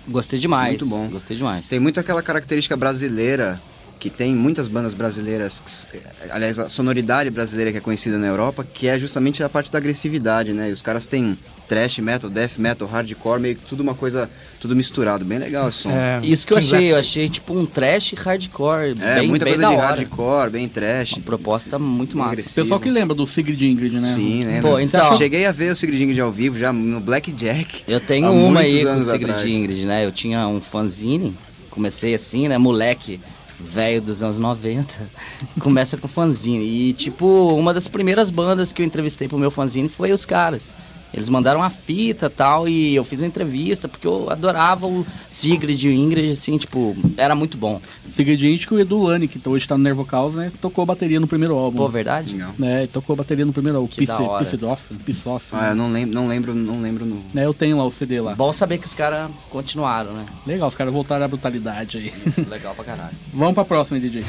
[0.08, 0.82] Gostei demais.
[0.82, 1.10] Muito bom.
[1.10, 1.66] Gostei demais.
[1.68, 3.62] Tem muito aquela característica brasileira
[4.00, 5.88] que tem muitas bandas brasileiras, que s-
[6.30, 9.78] aliás, a sonoridade brasileira que é conhecida na Europa, que é justamente a parte da
[9.78, 10.70] agressividade, né?
[10.70, 14.30] E os caras têm thrash metal, death metal, hardcore, meio que tudo uma coisa,
[14.60, 15.26] tudo misturado.
[15.26, 15.90] Bem legal esse som.
[15.90, 19.54] É, Isso que eu achei, eu achei tipo um trash hardcore, É, bem, muita bem
[19.56, 19.88] coisa da de hora.
[19.96, 21.14] hardcore, bem trash.
[21.14, 22.34] Uma proposta muito massa.
[22.34, 22.56] agressivo.
[22.62, 24.04] Pessoal que lembra do Sigrid Ingrid, né?
[24.04, 24.62] Sim, né?
[24.62, 27.84] Pô, então- Cheguei a ver o Sigrid Ingrid ao vivo já no Blackjack.
[27.88, 29.52] Eu tenho uma aí com o Sigrid atrás.
[29.52, 30.06] Ingrid, né?
[30.06, 31.36] Eu tinha um fanzine,
[31.72, 32.58] comecei assim, né?
[32.60, 33.20] Moleque
[33.60, 34.94] velho dos anos 90,
[35.60, 36.66] começa com fanzine.
[36.66, 40.72] E, tipo, uma das primeiras bandas que eu entrevistei pro meu fanzine foi os caras.
[41.16, 45.82] Eles mandaram uma fita tal, e eu fiz uma entrevista, porque eu adorava o Sigrid
[45.82, 47.80] e o Ingrid, assim, tipo, era muito bom.
[48.12, 50.52] Sigrid que o Edu Lani, que hoje tá no Nervo Caos, né?
[50.60, 51.78] Tocou bateria no primeiro álbum.
[51.78, 52.34] Pô, verdade?
[52.34, 52.54] Legal.
[52.62, 53.88] É, tocou bateria no primeiro álbum.
[53.88, 54.44] Que Piss, da hora.
[54.44, 55.46] Piss It Off, Piss Off.
[55.54, 57.24] Ah, eu não lembro, não lembro, não lembro no...
[57.34, 58.36] É, eu tenho lá o CD lá.
[58.36, 60.26] Bom saber que os caras continuaram, né?
[60.46, 62.14] Legal, os caras voltaram à brutalidade aí.
[62.26, 63.16] Isso, legal pra caralho.
[63.34, 64.26] Vamos pra próxima, DJ.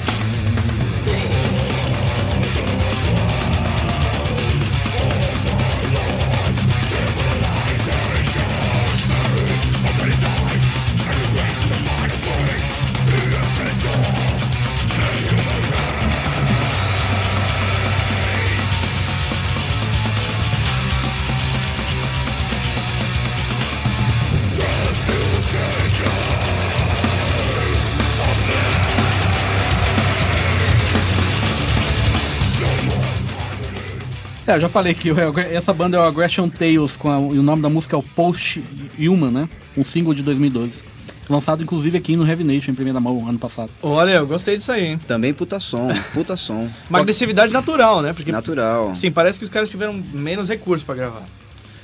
[34.46, 35.16] É, eu já falei que o-
[35.52, 38.02] essa banda é o Aggression Tales, com a- e o nome da música é o
[38.02, 38.62] Post
[38.98, 39.48] Human, né?
[39.76, 40.82] Um single de 2012.
[41.28, 43.72] Lançado inclusive aqui no Heavy Nation, em primeira mão, ano passado.
[43.82, 45.00] Olha, eu gostei disso aí, hein?
[45.08, 46.68] Também puta som, puta som.
[46.88, 48.12] Uma agressividade natural, né?
[48.12, 48.94] Porque, Natural.
[48.94, 51.24] sim, parece que os caras tiveram menos recursos pra gravar.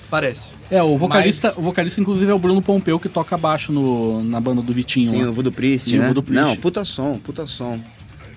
[0.08, 0.52] Parece.
[0.70, 4.22] É, o vocalista, Mas- o vocalista inclusive é o Bruno Pompeu, que toca baixo no,
[4.22, 5.10] na banda do Vitinho.
[5.10, 5.30] Sim, lá.
[5.30, 6.06] o Voodoo Priest, Sim, o né?
[6.06, 6.40] Voodoo Priest.
[6.44, 7.80] Não, puta som, puta som.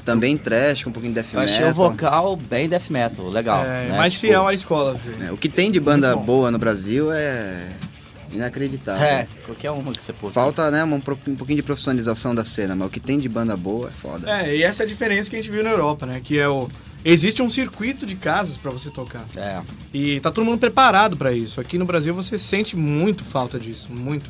[0.06, 1.56] Também trash, com um pouquinho de death Eu metal.
[1.56, 3.66] achei o vocal bem death metal, legal.
[3.66, 3.98] É, né?
[3.98, 4.94] mais Tipo, fiel à escola.
[4.94, 5.28] viu?
[5.28, 7.68] É, o que tem de banda boa no Brasil é
[8.32, 9.04] inacreditável.
[9.04, 10.32] É, qualquer uma que você pôr.
[10.32, 13.58] Falta, né, um, um pouquinho de profissionalização da cena, mas o que tem de banda
[13.58, 14.30] boa é foda.
[14.30, 16.22] É, e essa é a diferença que a gente viu na Europa, né?
[16.24, 16.70] Que é o.
[17.04, 19.26] Existe um circuito de casas pra você tocar.
[19.36, 19.62] É.
[19.94, 21.62] E tá todo mundo preparado pra isso.
[21.62, 24.30] Aqui no Brasil você sente muito falta disso, muito.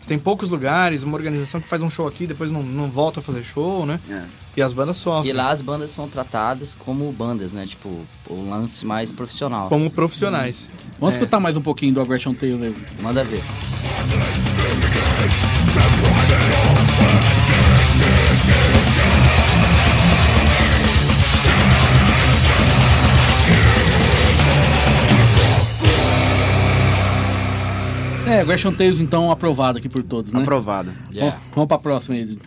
[0.00, 3.20] Você tem poucos lugares, uma organização que faz um show aqui, depois não, não volta
[3.20, 3.98] a fazer show, né?
[4.10, 4.22] É.
[4.58, 5.30] E as bandas sofrem.
[5.30, 7.64] E lá as bandas são tratadas como bandas, né?
[7.64, 7.88] Tipo,
[8.28, 9.68] o lance mais profissional.
[9.68, 10.68] Como profissionais.
[10.98, 11.18] Vamos É.
[11.18, 12.74] escutar mais um pouquinho do Aggression Tales aí.
[13.00, 13.40] Manda ver.
[28.26, 30.42] É, Gresham Tales, então, aprovado aqui por todos, né?
[30.42, 30.92] Aprovado.
[31.10, 31.36] Yeah.
[31.38, 32.38] Bom, vamos pra próxima aí.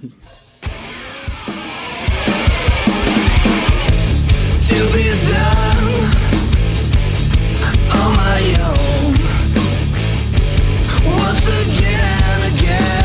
[11.51, 13.00] Again, again,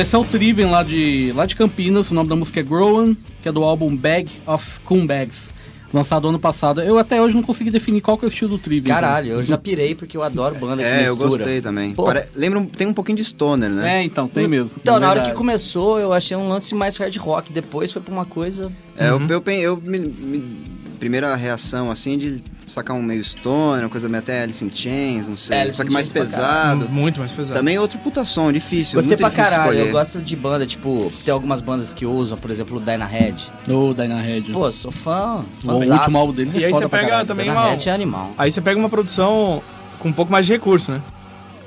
[0.00, 3.14] Esse é o Triven lá de, lá de Campinas, o nome da música é Grown,
[3.42, 5.52] que é do álbum Bag of Scumbags,
[5.92, 6.80] lançado ano passado.
[6.80, 8.90] Eu até hoje não consegui definir qual que é o estilo do Triven.
[8.90, 11.90] Caralho, eu já pirei porque eu adoro banda que É, eu gostei também.
[11.90, 14.00] Pare- Lembra, tem um pouquinho de stoner, né?
[14.00, 14.70] É, então, tem mesmo.
[14.80, 17.52] Então, é na hora que começou, eu achei um lance mais hard rock.
[17.52, 18.72] Depois foi pra uma coisa.
[18.96, 20.60] É, eu, eu, pen- eu me- me-
[20.98, 25.26] primeira reação, assim, de sacar um meio stoner, uma coisa meio até Alice in Chains,
[25.26, 25.56] não sei.
[25.56, 26.88] É, Alice só que mais pesado.
[26.88, 27.58] Muito mais pesado.
[27.58, 28.96] Também outro puta som, difícil.
[28.96, 29.70] Gostei muito pra difícil caralho.
[29.70, 29.88] escolher.
[29.88, 33.52] Eu gosto de banda, tipo, tem algumas bandas que usam, por exemplo, o Dyna Head.
[33.68, 34.52] Ô, Dyna Head.
[34.52, 35.44] Pô, sou fã.
[35.64, 37.70] o último álbum dele E é aí você pega também Dyna uma...
[37.70, 38.30] Head é animal.
[38.38, 39.60] Aí você pega uma produção
[39.98, 41.02] com um pouco mais de recurso, né?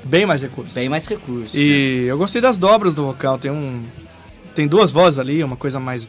[0.04, 0.74] Bem mais recurso.
[0.74, 1.54] Bem mais recursos.
[1.54, 3.38] E eu gostei das dobras do vocal.
[3.38, 3.84] Tem um...
[4.54, 6.06] Tem duas vozes ali, uma coisa mais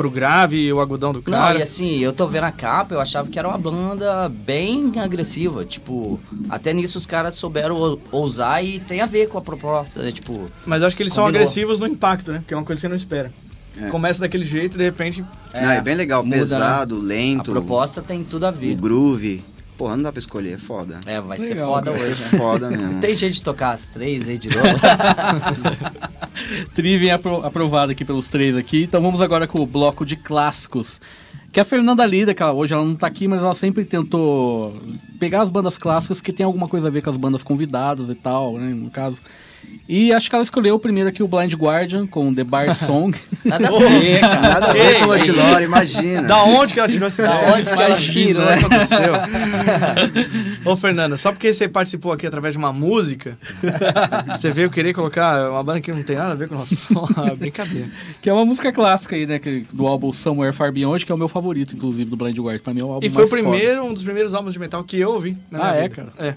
[0.00, 1.58] pro grave e o agudão do Não, cara.
[1.58, 5.62] e assim, eu tô vendo a capa, eu achava que era uma banda bem agressiva.
[5.62, 10.02] Tipo, até nisso os caras souberam ou- ousar e tem a ver com a proposta,
[10.02, 10.10] né?
[10.10, 11.42] Tipo, Mas eu acho que eles são Combinou.
[11.42, 12.38] agressivos no impacto, né?
[12.38, 13.30] Porque é uma coisa que você não espera.
[13.78, 13.88] É.
[13.88, 15.22] Começa daquele jeito e de repente...
[15.52, 16.42] Não, é bem legal, muda, né?
[16.42, 18.74] pesado, a lento, proposta tem tudo a o ver.
[18.76, 19.44] groove.
[19.80, 21.00] Porra, não dá pra escolher, é foda.
[21.06, 22.02] É, vai ser Legal, foda cara.
[22.04, 22.22] hoje.
[22.22, 23.00] É foda mesmo.
[23.00, 24.68] Tem jeito de tocar as três aí de novo.
[26.74, 28.82] Triven apro- aprovado aqui pelos três aqui.
[28.82, 31.00] Então vamos agora com o bloco de clássicos.
[31.50, 34.76] Que a Fernanda Lida, que ela- hoje ela não tá aqui, mas ela sempre tentou
[35.18, 38.14] pegar as bandas clássicas que tem alguma coisa a ver com as bandas convidadas e
[38.14, 39.16] tal, né, no caso.
[39.92, 43.12] E acho que ela escolheu o primeiro aqui, o Blind Guardian, com The Bard Song.
[43.44, 44.40] Nada a ver, cara.
[44.40, 46.22] Nada a ver com o Ei, Lore, imagina.
[46.22, 47.54] Da onde que ela tirou essa Da ideia?
[47.56, 48.42] onde que ela tirou?
[48.44, 49.12] O que aconteceu?
[50.64, 53.36] Ô, Fernanda, só porque você participou aqui através de uma música,
[54.36, 56.76] você veio querer colocar uma banda que não tem nada a ver com o nosso
[56.76, 57.08] som?
[57.16, 57.88] Ah, Brincadeira.
[58.20, 61.14] que é uma música clássica aí, né, que- do álbum Somewhere Far Beyond, que é
[61.14, 62.62] o meu favorito, inclusive, do Blind Guardian.
[62.62, 63.42] Pra mim é o álbum E foi o mais foda.
[63.56, 65.36] primeiro, um dos primeiros álbuns de metal que eu ouvi.
[65.50, 65.94] na minha Ah, é, vida.
[65.96, 66.12] cara?
[66.18, 66.34] É.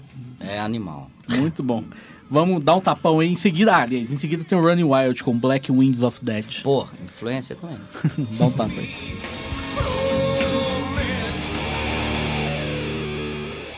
[0.56, 1.08] É animal.
[1.28, 1.84] Muito bom.
[2.34, 3.30] Vamos dar um tapão aí.
[3.30, 6.64] Em seguida, ah, aliás, em seguida tem o Running Wild com Black Winds of Death.
[6.64, 7.76] Pô, influência também.
[8.36, 8.90] Dá um tapa aí.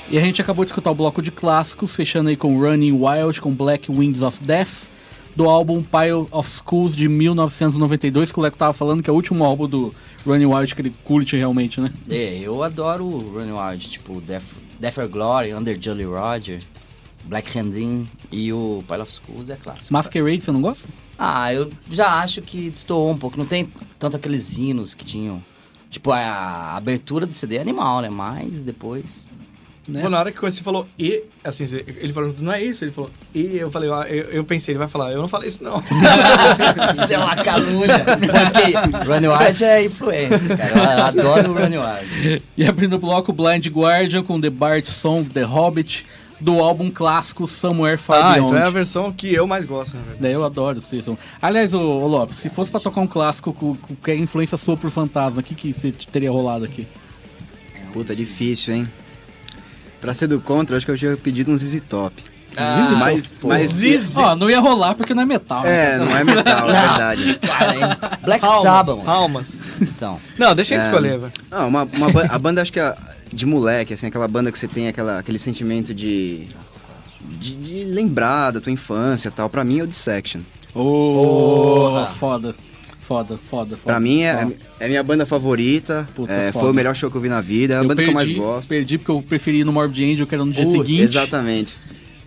[0.08, 3.42] E a gente acabou de escutar o bloco de clássicos, fechando aí com Running Wild,
[3.42, 4.88] com Black Winds of Death,
[5.36, 9.16] do álbum Pile of Schools de 1992, que o Leco tava falando que é o
[9.16, 11.92] último álbum do Running Wild que ele curte realmente, né?
[12.08, 14.44] É, eu adoro o Running Wild, tipo Death,
[14.80, 16.62] Death or Glory, Under Jolly Roger,
[17.26, 19.92] Black Handin e o Pile of Schools é clássico.
[19.92, 20.88] Masquerade, você não gosta?
[21.18, 23.38] Ah, eu já acho que destoou um pouco.
[23.38, 25.42] Não tem tanto aqueles hinos que tinham.
[25.90, 28.10] Tipo, a abertura do CD é animal, né?
[28.10, 29.24] Mas depois.
[29.88, 30.02] Né?
[30.02, 32.84] Pô, na hora que você falou e, assim, ele falou, não é isso?
[32.84, 35.48] Ele falou, e eu falei, ah, eu, eu pensei, ele vai falar, eu não falei
[35.48, 35.80] isso não.
[36.90, 38.04] Isso é uma calúnia.
[38.04, 40.74] Porque Running Wild é influência, cara.
[40.74, 42.42] Eu adoro o Running Wild.
[42.56, 46.04] E abrindo o bloco Blind Guardian com The Bard Song The Hobbit,
[46.40, 48.46] do álbum clássico Somewhere Far ah, Beyond.
[48.48, 49.96] então é a versão que eu mais gosto.
[50.20, 51.16] Daí eu adoro som.
[51.40, 54.58] Aliás, ô, ô Lopes, se fosse pra tocar um clássico com, com que é influência
[54.58, 56.86] sua por fantasma, o que, que você teria rolado aqui?
[57.92, 58.88] Puta, difícil, hein?
[60.00, 62.22] Pra ser do contra, acho que eu tinha pedido um ZZ Top.
[62.56, 65.62] Ah, mas, mas Ó, não ia rolar porque não é metal.
[65.62, 65.94] né?
[65.94, 67.38] É, não é metal, é verdade.
[67.40, 67.98] Cara?
[68.24, 69.10] Black Sabbath, mano.
[69.10, 69.60] almas.
[69.80, 70.18] Então.
[70.38, 70.86] Não, deixa ele É.
[70.86, 71.32] escolher, velho.
[71.50, 72.94] Não, uma, uma ba- a banda, acho que é
[73.32, 76.46] de moleque, assim, aquela banda que você tem aquela, aquele sentimento de,
[77.38, 77.56] de.
[77.56, 79.48] de lembrar da tua infância e tal.
[79.50, 80.40] Pra mim é o Dissection.
[80.74, 82.06] Ô, Porra.
[82.06, 82.54] foda.
[83.00, 83.78] Foda, foda, foda.
[83.84, 84.50] Pra mim é, Ó,
[84.80, 86.08] é minha banda favorita.
[86.12, 87.74] Puta, é, foi o melhor show que eu vi na vida.
[87.74, 88.68] É a banda que eu mais gosto.
[88.68, 91.02] Perdi porque eu preferi ir no Morbid Angel, que era no dia Putz, seguinte.
[91.02, 91.76] Exatamente.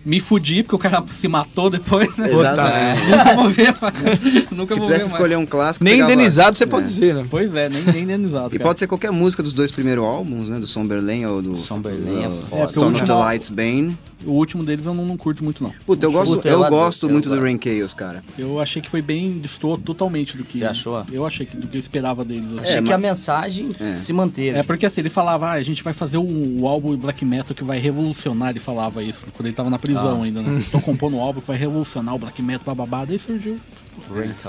[0.04, 2.28] Me fudi porque o cara se matou depois, né?
[2.32, 3.00] Exatamente.
[3.10, 5.06] Nunca vou ver, Nunca Se vou ver pudesse mais.
[5.12, 5.84] escolher um clássico.
[5.84, 6.66] Nem pegava- indenizado você É.
[6.66, 7.26] pode dizer, né?
[7.30, 8.68] Pois é, nem, nem indenizado, E cara.
[8.68, 10.58] pode ser qualquer música dos dois primeiros álbuns, né?
[10.58, 11.56] Do Somberlane ou do.
[11.56, 12.62] Somberlane é do foda.
[12.62, 13.98] É, o Storm of the último- Lights Bane.
[14.22, 15.72] O último deles eu não, não curto muito, não.
[15.86, 17.40] Puta, eu gosto, Puta, eu eu gosto eu muito do.
[17.40, 18.22] Rain Chaos, cara.
[18.38, 20.58] Eu achei que foi bem distou totalmente do que.
[20.58, 21.02] Você achou?
[21.10, 22.44] Eu achei que do que eu esperava deles.
[22.52, 22.60] assim.
[22.60, 23.94] Achei que mas- a mensagem É.
[23.94, 24.58] se manteve.
[24.58, 27.56] É porque assim, ele falava, ah, a gente vai fazer um, um álbum black metal
[27.56, 30.62] que vai revolucionar, ele falava isso, quando ele tava na Ah, prisão ainda, né?
[30.70, 33.58] Tô compondo um álbum que vai revolucionar o black metal, bababá, daí surgiu.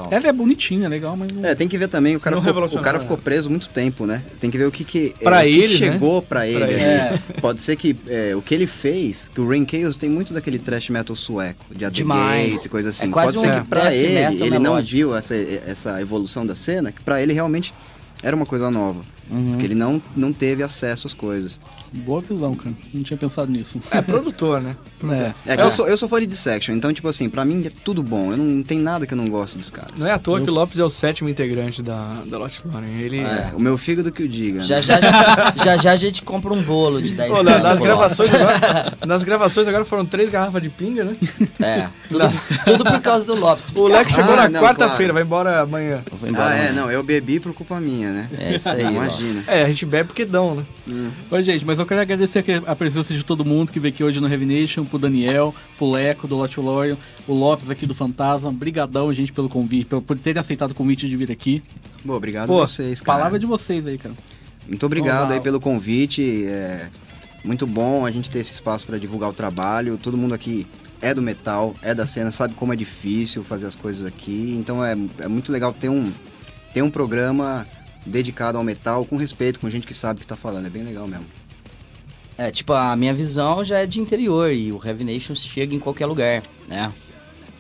[0.10, 1.46] Ela é bonitinha, é legal, mas não...
[1.46, 4.06] É, tem que ver também, o cara, Não ficou, o cara ficou preso muito tempo,
[4.06, 4.24] né?
[4.40, 5.92] Tem que ver o que que, é, Pra que ele, que né?
[5.92, 6.64] chegou pra ele.
[6.64, 6.84] ele.
[6.84, 7.20] ali.
[7.42, 10.58] Pode ser que é, o que ele fez, que o Rain Chaos tem muito daquele
[10.58, 12.66] thrash metal sueco, de Demais.
[12.66, 13.08] E coisa assim.
[13.08, 16.46] É quase Pode ser um que pra death ele, ele não viu essa, essa evolução
[16.46, 17.74] da cena, que pra ele realmente
[18.24, 19.02] era uma coisa nova.
[19.30, 19.52] Uhum.
[19.52, 21.60] Porque ele não, não teve acesso às coisas.
[21.92, 22.76] Boa visão, cara.
[22.94, 23.82] Não tinha pensado nisso.
[23.92, 24.76] É, produtor, né?
[25.12, 25.34] É.
[25.46, 27.70] É que eu, sou, eu sou fã de Dissection, então, tipo assim, pra mim é
[27.84, 28.32] tudo bom.
[28.32, 29.92] Eu não, não tem nada que eu não gosto dos caras.
[29.98, 32.88] Não é à toa que o Lopes é o sétimo integrante da, da Lot Lauren.
[33.00, 33.20] Ele.
[33.22, 34.62] É, o meu fígado que o diga.
[34.64, 34.82] Já, né?
[34.84, 38.42] já, já já a gente compra um bolo de 10 Pô, na- nas gravações Lopes.
[38.64, 41.14] agora, nas gravações agora foram três garrafas de pinga, né?
[41.60, 42.24] É, tudo,
[42.66, 43.72] tudo por causa do Lopes.
[43.76, 45.14] O Leco chegou Ah, na não, quarta-feira, claro.
[45.14, 46.04] vai embora amanhã.
[46.12, 46.82] Eu vou embora Ah, é, amanhã.
[46.82, 48.30] não, eu bebi por culpa minha, né?
[48.38, 49.44] É isso aí, Imagina.
[49.48, 50.64] É, a gente bebe porque dão, né?
[51.30, 54.20] Oi, gente, mas eu quero agradecer a presença de todo mundo que veio aqui hoje
[54.20, 58.52] no Heavy Nation, pro Daniel, pro Leco, do Lot Lorion, o Lopes aqui do Fantasma.
[58.52, 61.64] Brigadão, gente, pelo convite, pelo, por terem aceitado o convite de vir aqui.
[62.06, 63.18] Bom, obrigado Pô, a vocês, cara.
[63.18, 64.16] Palavra de vocês aí, cara.
[64.68, 66.46] Muito obrigado aí pelo convite.
[66.46, 66.88] É
[67.44, 69.98] muito bom a gente ter esse espaço para divulgar o trabalho.
[69.98, 70.68] Todo mundo aqui
[71.02, 74.54] é do metal, é da cena, sabe como é difícil fazer as coisas aqui.
[74.56, 76.12] Então é, é muito legal ter um,
[76.74, 77.66] ter um programa
[78.06, 80.68] dedicado ao metal com respeito, com gente que sabe o que tá falando.
[80.68, 81.41] É bem legal mesmo.
[82.42, 86.08] É, tipo, a minha visão já é de interior e o Heavy chega em qualquer
[86.08, 86.92] lugar, né?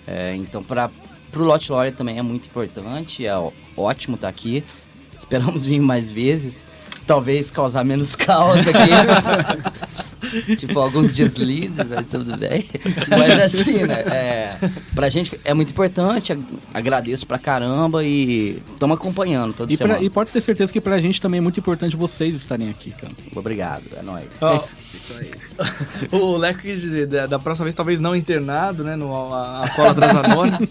[0.07, 0.89] É, então, para
[1.31, 3.35] pro Lot Lore também é muito importante, é
[3.77, 4.63] ótimo estar aqui.
[5.15, 6.63] Esperamos vir mais vezes.
[7.05, 10.01] Talvez causar menos caos aqui.
[10.57, 12.65] tipo, alguns deslizes, mas tudo bem.
[13.09, 14.01] Mas assim, né?
[14.01, 14.55] É,
[14.93, 16.31] pra gente é muito importante.
[16.31, 16.43] ag-
[16.73, 20.05] Agradeço pra caramba e estamos acompanhando toda E, pra- semana.
[20.05, 23.13] e pode ter certeza que pra gente também é muito importante vocês estarem aqui, cara.
[23.35, 24.37] Obrigado, é nóis.
[24.41, 24.55] Ó,
[24.93, 25.31] Isso aí.
[26.11, 28.95] o Leco quis dizer, da, da próxima vez, talvez não internado, né?
[28.95, 30.69] No a, a cola Transanone.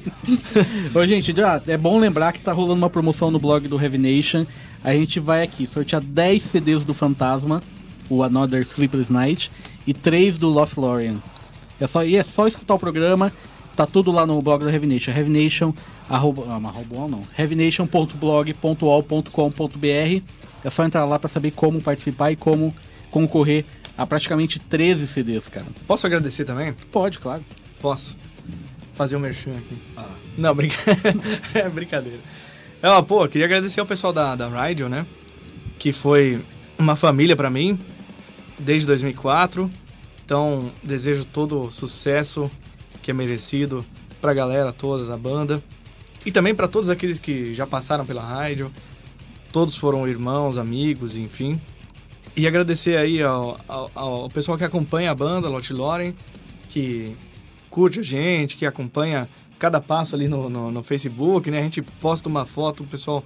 [0.94, 3.98] Ô, gente, já, é bom lembrar que tá rolando uma promoção no blog do Heavy
[3.98, 4.46] Nation.
[4.82, 7.62] A gente vai aqui sortear 10 CDs do Fantasma,
[8.10, 9.50] o Another Sleepless Night,
[9.86, 11.16] e 3 do Lost Lorian.
[11.80, 13.32] É só, e é só escutar o programa,
[13.74, 15.12] tá tudo lá no blog do Heavy Nation.
[15.12, 15.72] Heavy Nation,
[16.08, 20.22] arroba, ah, arroba não, heavynation.blog.ol.com.br.
[20.62, 22.74] É só entrar lá pra saber como participar e como
[23.10, 23.64] concorrer
[23.96, 25.64] a praticamente 13 CDs, cara.
[25.86, 26.74] Posso agradecer também?
[26.92, 27.42] Pode, claro.
[27.80, 28.14] Posso.
[28.94, 29.78] Fazer um merchan aqui.
[30.36, 30.76] Não, brinca...
[31.54, 32.18] é brincadeira.
[32.82, 35.06] É, pô, queria agradecer ao pessoal da, da Radio, né?
[35.78, 36.42] Que foi
[36.78, 37.78] uma família pra mim
[38.60, 39.70] desde 2004.
[40.24, 42.50] Então, desejo todo o sucesso
[43.02, 43.84] que é merecido
[44.20, 45.62] pra galera toda, a banda.
[46.24, 48.70] E também pra todos aqueles que já passaram pela rádio.
[49.52, 51.60] Todos foram irmãos, amigos, enfim.
[52.36, 56.12] E agradecer aí ao, ao, ao pessoal que acompanha a banda, Lot Loren,
[56.68, 57.16] que
[57.68, 61.58] curte a gente, que acompanha cada passo ali no, no, no Facebook, né?
[61.58, 63.24] A gente posta uma foto, o pessoal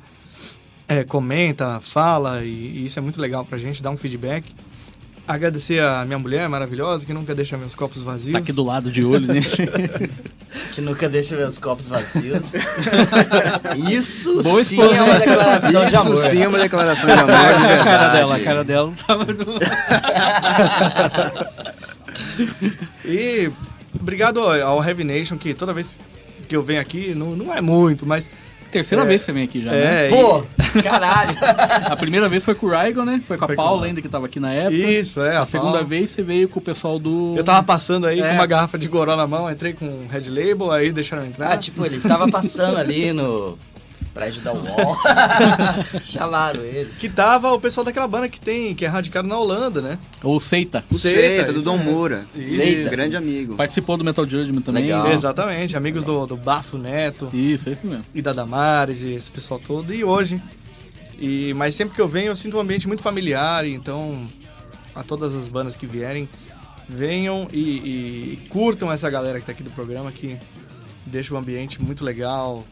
[0.88, 4.54] é, comenta, fala, e, e isso é muito legal pra gente, dá um feedback.
[5.26, 8.32] Agradecer a minha mulher maravilhosa, que nunca deixa meus copos vazios.
[8.32, 9.40] Tá aqui do lado de olho, né?
[10.72, 12.52] Que nunca deixa meus copos vazios.
[13.90, 16.14] Isso Boa sim esposa, é uma declaração de amor.
[16.14, 17.80] Isso sim é uma declaração de amor de verdade.
[17.80, 19.26] a cara dela, a cara dela não tava.
[23.04, 23.50] E
[24.00, 25.98] obrigado ao ao Heavy Nation, que toda vez
[26.48, 28.30] que eu venho aqui, não, não é muito, mas
[28.74, 29.06] Terceira É.
[29.06, 30.06] vez que você vem aqui já, né?
[30.06, 30.42] é, Pô,
[30.82, 31.36] caralho.
[31.90, 33.20] A primeira vez foi com o Raigon, né?
[33.26, 33.86] Foi com a Foi com Paula ela.
[33.86, 34.74] ainda, que tava aqui na época.
[34.76, 35.36] Isso, é.
[35.36, 35.86] A segunda Paula.
[35.86, 37.34] vez você veio com o pessoal do...
[37.36, 38.28] Eu tava passando aí É.
[38.28, 41.28] com uma garrafa de goró na mão, entrei com um Red Label, aí deixaram eu
[41.28, 41.52] entrar.
[41.52, 43.56] Ah, tipo, ele tava passando ali no
[44.14, 44.96] prédio da UOL.
[46.00, 46.88] Chamaram ele.
[46.98, 49.98] Que tava o pessoal daquela banda que tem, que é radicado na Holanda, né?
[50.22, 50.84] Ou Seita.
[50.90, 51.82] O Seita, Seita, do isso Dom é.
[51.82, 52.26] Moura.
[52.40, 52.88] Seita.
[52.88, 53.56] Grande amigo.
[53.56, 54.84] Participou do Metal Judgment também.
[54.84, 55.10] Legal.
[55.10, 58.04] Exatamente, amigos do, do Bafo Neto Isso, esse mesmo.
[58.14, 59.92] e da Damares e esse pessoal todo.
[59.92, 60.40] E hoje.
[61.18, 64.26] E, mas sempre que eu venho, eu sinto um ambiente muito familiar, então
[64.94, 66.28] a todas as bandas que vierem,
[66.88, 70.36] venham e, e curtam essa galera que tá aqui do programa, que
[71.06, 72.64] deixa o ambiente muito legal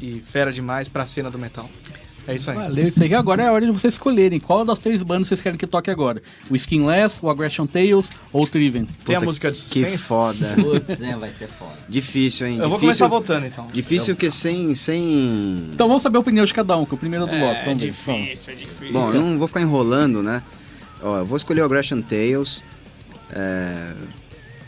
[0.00, 1.68] e fera demais pra cena do metal.
[2.24, 2.56] É isso aí.
[2.56, 3.12] Valeu, isso aí.
[3.16, 5.90] Agora é a hora de vocês escolherem qual das três bandas vocês querem que toque
[5.90, 6.22] agora.
[6.48, 8.86] O Skinless, o Aggression Tales ou o Triven.
[9.04, 9.98] Tem a música de Que suspense?
[9.98, 10.54] foda.
[10.54, 11.72] Putz, é, vai ser foda.
[11.88, 12.58] Difícil, hein?
[12.58, 13.66] Eu vou difícil, começar votando então.
[13.72, 15.66] Difícil que sem, sem...
[15.72, 17.66] Então vamos saber a opinião de cada um, que o primeiro é do Lopes.
[17.66, 18.92] É difícil, é difícil.
[18.92, 20.44] Bom, eu não vou ficar enrolando, né?
[21.02, 22.62] Ó, eu vou escolher o Aggression Tales.
[23.32, 23.94] é,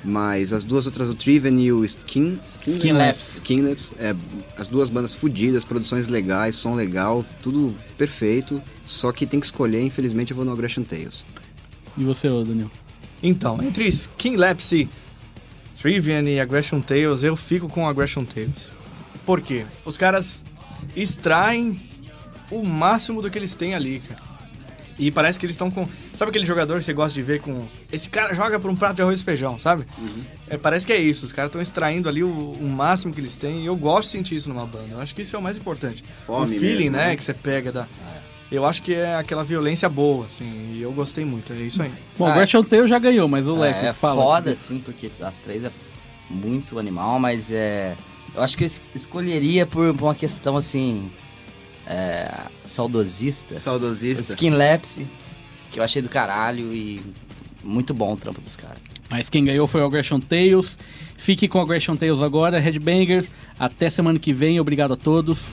[0.04, 2.38] Mas as duas outras, o Triven e o Skin...
[2.66, 3.34] Skinless.
[3.36, 3.94] Skinless.
[3.98, 4.14] É,
[4.58, 8.62] as duas bandas fodidas, produções legais, som legal, tudo perfeito.
[8.84, 11.24] Só que tem que escolher, infelizmente eu vou no Aggression Tales.
[11.96, 12.70] E você, ô, Daniel?
[13.22, 14.88] Então, entre Skin Lapse
[15.80, 18.70] Trivian e Aggression Tales, eu fico com Aggression Tales.
[19.24, 19.64] Por quê?
[19.84, 20.44] Os caras
[20.94, 21.80] extraem
[22.50, 24.33] o máximo do que eles têm ali, cara.
[24.98, 25.88] E parece que eles estão com.
[26.14, 27.66] Sabe aquele jogador que você gosta de ver com.
[27.90, 29.84] Esse cara joga por um prato de arroz e feijão, sabe?
[30.48, 31.24] É, parece que é isso.
[31.26, 33.62] Os caras estão extraindo ali o, o máximo que eles têm.
[33.62, 34.86] E eu gosto de sentir isso numa banda.
[34.90, 36.04] Eu acho que isso é o mais importante.
[36.24, 37.16] Fome o feeling, mesmo, né, né?
[37.16, 37.86] que você pega da.
[38.52, 40.74] Eu acho que é aquela violência boa, assim.
[40.74, 41.52] E eu gostei muito.
[41.52, 41.90] É isso aí.
[42.16, 44.22] Bom, o Ah, Gretchen Tail já ganhou, mas o Leco é fala.
[44.22, 45.70] foda, assim, porque as três é
[46.30, 47.96] muito animal, mas é.
[48.34, 51.10] Eu acho que eu es- escolheria por uma questão assim.
[51.86, 52.30] É,
[52.62, 53.54] saudosista.
[53.54, 54.32] O Saudosista.
[54.32, 55.06] Skin Lapse,
[55.70, 57.02] que eu achei do caralho e
[57.62, 58.78] muito bom o trampo dos caras.
[59.10, 60.78] Mas quem ganhou foi o Aggression Tales.
[61.16, 63.30] Fique com o Aggression Tales agora, Headbangers.
[63.58, 64.58] Até semana que vem.
[64.58, 65.52] Obrigado a todos.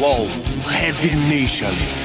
[0.00, 0.28] Wall
[0.64, 1.99] Heavy Nation.